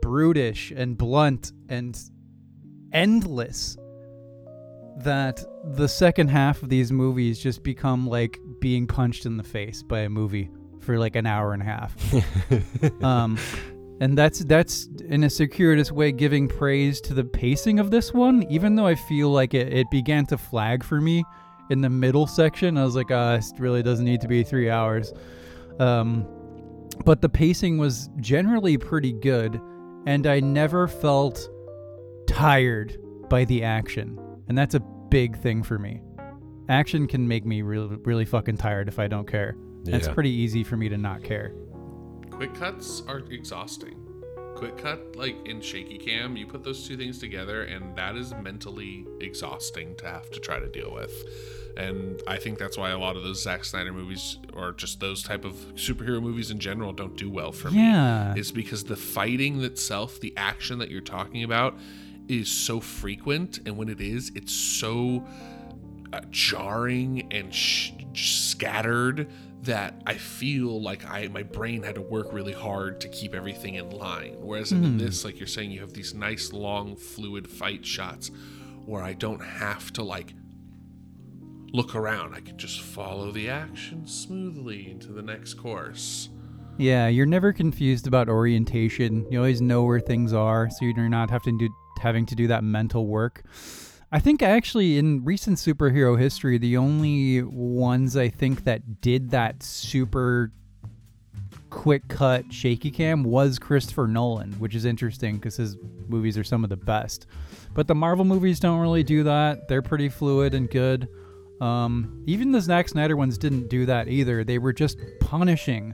[0.00, 1.98] brutish and blunt and
[2.92, 3.76] endless
[4.98, 5.44] that
[5.76, 10.00] the second half of these movies just become like being punched in the face by
[10.00, 10.50] a movie
[10.80, 13.02] for like an hour and a half.
[13.02, 13.38] um,
[14.00, 18.44] and that's that's in a circuitous way giving praise to the pacing of this one,
[18.50, 21.24] even though I feel like it, it began to flag for me
[21.70, 22.76] in the middle section.
[22.76, 25.12] I was like, ah, this really doesn't need to be three hours.
[25.78, 26.26] Um,
[27.04, 29.60] but the pacing was generally pretty good,
[30.06, 31.48] and I never felt
[32.26, 32.98] tired
[33.28, 34.18] by the action.
[34.48, 36.02] And that's a big thing for me.
[36.68, 39.56] Action can make me really, really fucking tired if I don't care.
[39.86, 41.52] It's pretty easy for me to not care.
[42.30, 44.03] Quick cuts are exhausting.
[44.64, 48.32] Quick cut, like in shaky cam, you put those two things together, and that is
[48.42, 51.12] mentally exhausting to have to try to deal with.
[51.76, 55.22] And I think that's why a lot of those Zack Snyder movies, or just those
[55.22, 58.32] type of superhero movies in general, don't do well for Yeah.
[58.32, 58.40] me.
[58.40, 61.78] Is because the fighting itself, the action that you're talking about,
[62.26, 65.26] is so frequent, and when it is, it's so
[66.10, 69.28] uh, jarring and sh- scattered
[69.64, 73.74] that I feel like I my brain had to work really hard to keep everything
[73.74, 74.36] in line.
[74.38, 74.98] Whereas in hmm.
[74.98, 78.30] this, like you're saying, you have these nice long fluid fight shots
[78.84, 80.34] where I don't have to like
[81.72, 82.34] look around.
[82.34, 86.28] I can just follow the action smoothly into the next course.
[86.76, 89.26] Yeah, you're never confused about orientation.
[89.30, 92.48] You always know where things are, so you're not having to do, having to do
[92.48, 93.44] that mental work.
[94.14, 99.60] I think actually in recent superhero history, the only ones I think that did that
[99.60, 100.52] super
[101.70, 105.76] quick cut shaky cam was Christopher Nolan, which is interesting because his
[106.06, 107.26] movies are some of the best.
[107.74, 109.66] But the Marvel movies don't really do that.
[109.66, 111.08] They're pretty fluid and good.
[111.60, 114.44] Um, even the Zack Snyder ones didn't do that either.
[114.44, 115.92] They were just punishing.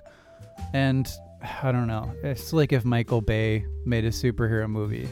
[0.75, 1.11] And
[1.63, 2.13] I don't know.
[2.23, 5.09] It's like if Michael Bay made a superhero movie.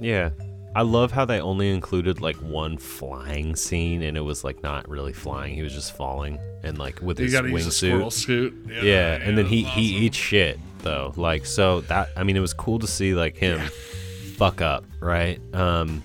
[0.00, 0.30] Yeah.
[0.74, 4.88] I love how they only included like one flying scene and it was like not
[4.88, 5.54] really flying.
[5.54, 8.12] He was just falling and like with You his got to use a squirrel wingsuit.
[8.12, 8.54] suit.
[8.82, 11.12] Yeah, and then he that's he eats shit though.
[11.16, 13.58] Like so that I mean it was cool to see like him
[14.36, 15.40] fuck up, right?
[15.54, 16.02] Um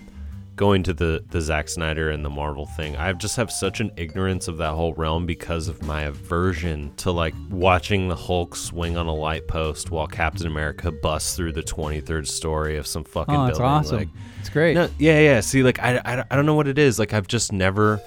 [0.55, 2.95] going to the the Zack Snyder and the Marvel thing.
[2.95, 7.11] I just have such an ignorance of that whole realm because of my aversion to
[7.11, 11.63] like watching the Hulk swing on a light post while Captain America busts through the
[11.63, 13.73] 23rd story of some fucking Oh, it's building.
[13.75, 13.97] awesome.
[13.97, 14.09] Like,
[14.39, 14.75] it's great.
[14.75, 15.39] no, yeah, yeah.
[15.41, 16.99] See, like, I, I, I don't know what it is.
[16.99, 17.99] Like, I've just never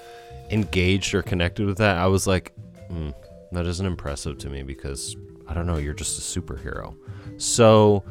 [0.51, 1.99] engaged or connected with that.
[1.99, 2.55] I was like,
[2.91, 3.13] mm,
[3.53, 5.17] that isn't impressive to me because
[5.47, 5.77] I don't know.
[5.77, 6.95] You're just a superhero.
[7.37, 8.05] So,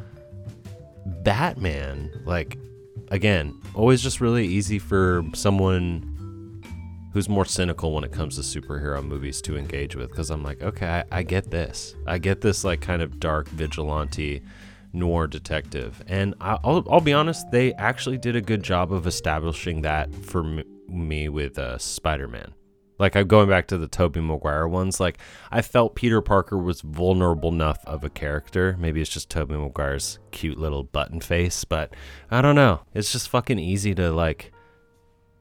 [1.06, 2.58] Batman, like,
[3.10, 6.14] again, always just really easy for someone
[7.14, 10.62] who's more cynical when it comes to superhero movies to engage with because I'm like,
[10.62, 11.96] okay, I, I get this.
[12.06, 14.42] I get this like kind of dark vigilante
[14.94, 16.04] noir detective.
[16.08, 20.14] And I, will I'll be honest, they actually did a good job of establishing that
[20.14, 22.54] for me with uh, Spider Man.
[22.99, 24.99] Like I'm going back to the Tobey Maguire ones.
[24.99, 25.18] Like
[25.52, 28.76] I felt Peter Parker was vulnerable enough of a character.
[28.80, 31.94] Maybe it's just Tobey Maguire's cute little button face, but
[32.32, 32.82] I don't know.
[32.94, 34.52] It's just fucking easy to like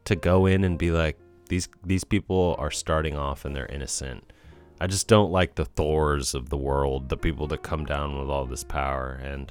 [0.04, 1.18] to go in and be like
[1.48, 4.32] these these people are starting off and they're innocent.
[4.80, 8.28] I just don't like the Thors of the world, the people that come down with
[8.28, 9.50] all this power, and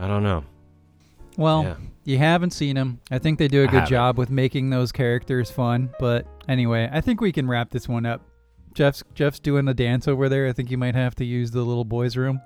[0.00, 0.44] I don't know.
[1.36, 1.74] Well, Yeah.
[2.04, 2.98] you haven't seen them.
[3.12, 5.90] I think they do a good job with making those characters fun.
[6.00, 8.22] But anyway, I think we can wrap this one up.
[8.74, 10.46] Jeff's Jeff's doing the dance over there.
[10.46, 12.40] I think you might have to use the little boys' room.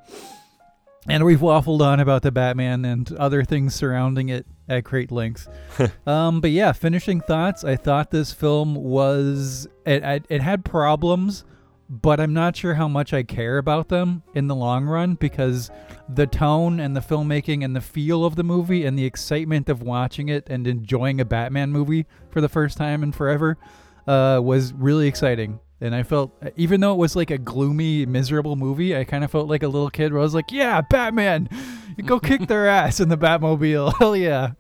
[1.09, 5.49] And we've waffled on about the Batman and other things surrounding it at great length.
[6.07, 7.65] um, but yeah, finishing thoughts.
[7.65, 10.27] I thought this film was it, it.
[10.29, 11.45] It had problems,
[11.89, 15.73] but I'm not sure how much I care about them in the long run because
[16.09, 19.83] the tone and the filmmaking and the feel of the movie and the excitement of
[19.83, 23.59] watching it and enjoying a Batman movie for the first time in forever
[24.07, 25.61] uh, was really exciting.
[25.81, 29.33] And I felt, even though it was like a gloomy, miserable movie, I kind of
[29.33, 31.49] felt like a little kid where I was like, yeah, Batman,
[32.07, 33.95] go kick their ass in the Batmobile.
[33.99, 34.53] Hell yeah.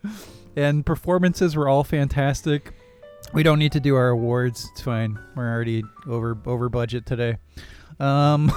[0.56, 2.72] And performances were all fantastic.
[3.32, 4.68] We don't need to do our awards.
[4.72, 5.16] It's fine.
[5.36, 7.36] We're already over over budget today.
[8.00, 8.52] Um,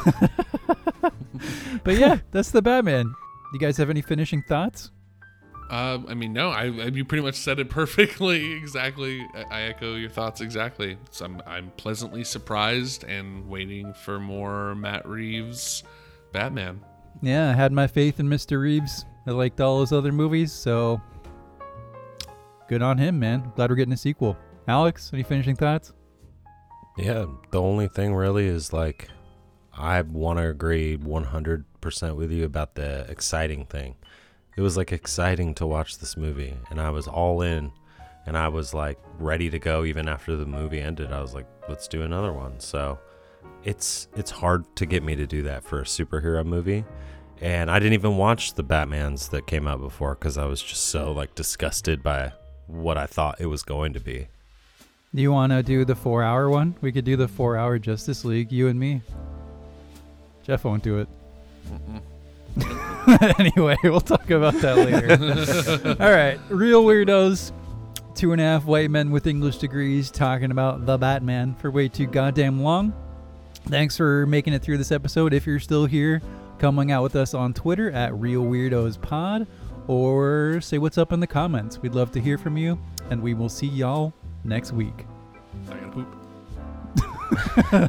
[1.83, 3.13] but yeah, that's the Batman.
[3.53, 4.89] You guys have any finishing thoughts?
[5.69, 8.53] Um, I mean, no, I, I you pretty much said it perfectly.
[8.53, 10.97] Exactly, I, I echo your thoughts exactly.
[11.11, 15.83] So I'm I'm pleasantly surprised and waiting for more Matt Reeves
[16.31, 16.81] Batman.
[17.21, 18.61] Yeah, I had my faith in Mr.
[18.61, 19.05] Reeves.
[19.25, 21.01] I liked all his other movies, so
[22.67, 23.51] good on him, man.
[23.55, 24.37] Glad we're getting a sequel.
[24.67, 25.93] Alex, any finishing thoughts?
[26.97, 29.09] Yeah, the only thing really is like
[29.77, 33.95] I want to agree 100% with you about the exciting thing.
[34.55, 37.71] It was like exciting to watch this movie and I was all in
[38.25, 41.11] and I was like ready to go even after the movie ended.
[41.11, 42.59] I was like, let's do another one.
[42.59, 42.97] So
[43.63, 46.85] it's it's hard to get me to do that for a superhero movie.
[47.41, 50.85] And I didn't even watch the Batmans that came out before cuz I was just
[50.85, 52.31] so like disgusted by
[52.67, 54.27] what I thought it was going to be.
[55.13, 56.75] Do you want to do the four hour one?
[56.81, 59.01] We could do the four hour Justice League, you and me.
[60.43, 61.07] Jeff won't do it.
[63.39, 65.95] anyway, we'll talk about that later.
[66.03, 67.51] All right, Reel weirdos.
[68.15, 71.89] Two and a half white men with English degrees talking about the Batman for way
[71.89, 72.93] too goddamn long.
[73.67, 75.33] Thanks for making it through this episode.
[75.33, 76.21] If you're still here,
[76.57, 79.47] come hang out with us on Twitter at Reel Weirdos Pod
[79.87, 81.81] or say what's up in the comments.
[81.81, 82.79] We'd love to hear from you,
[83.09, 84.13] and we will see y'all
[84.43, 85.05] next week.
[85.69, 86.05] I gotta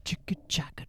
[0.09, 0.85] Chicka chaka.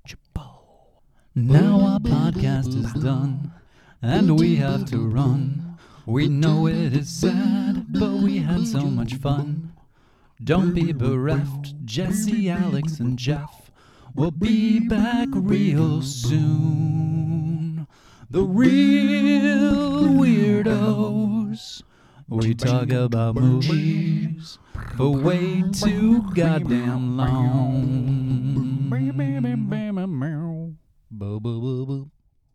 [1.34, 3.52] Now our podcast is done,
[4.00, 5.76] and we have to run.
[6.06, 9.74] We know it is sad, but we had so much fun.
[10.42, 13.70] Don't be bereft, Jesse, Alex, and Jeff.
[14.14, 17.86] We'll be back real soon.
[18.30, 21.82] The Reel weirdos.
[22.26, 24.58] We talk about movies
[24.96, 28.00] for way too goddamn long.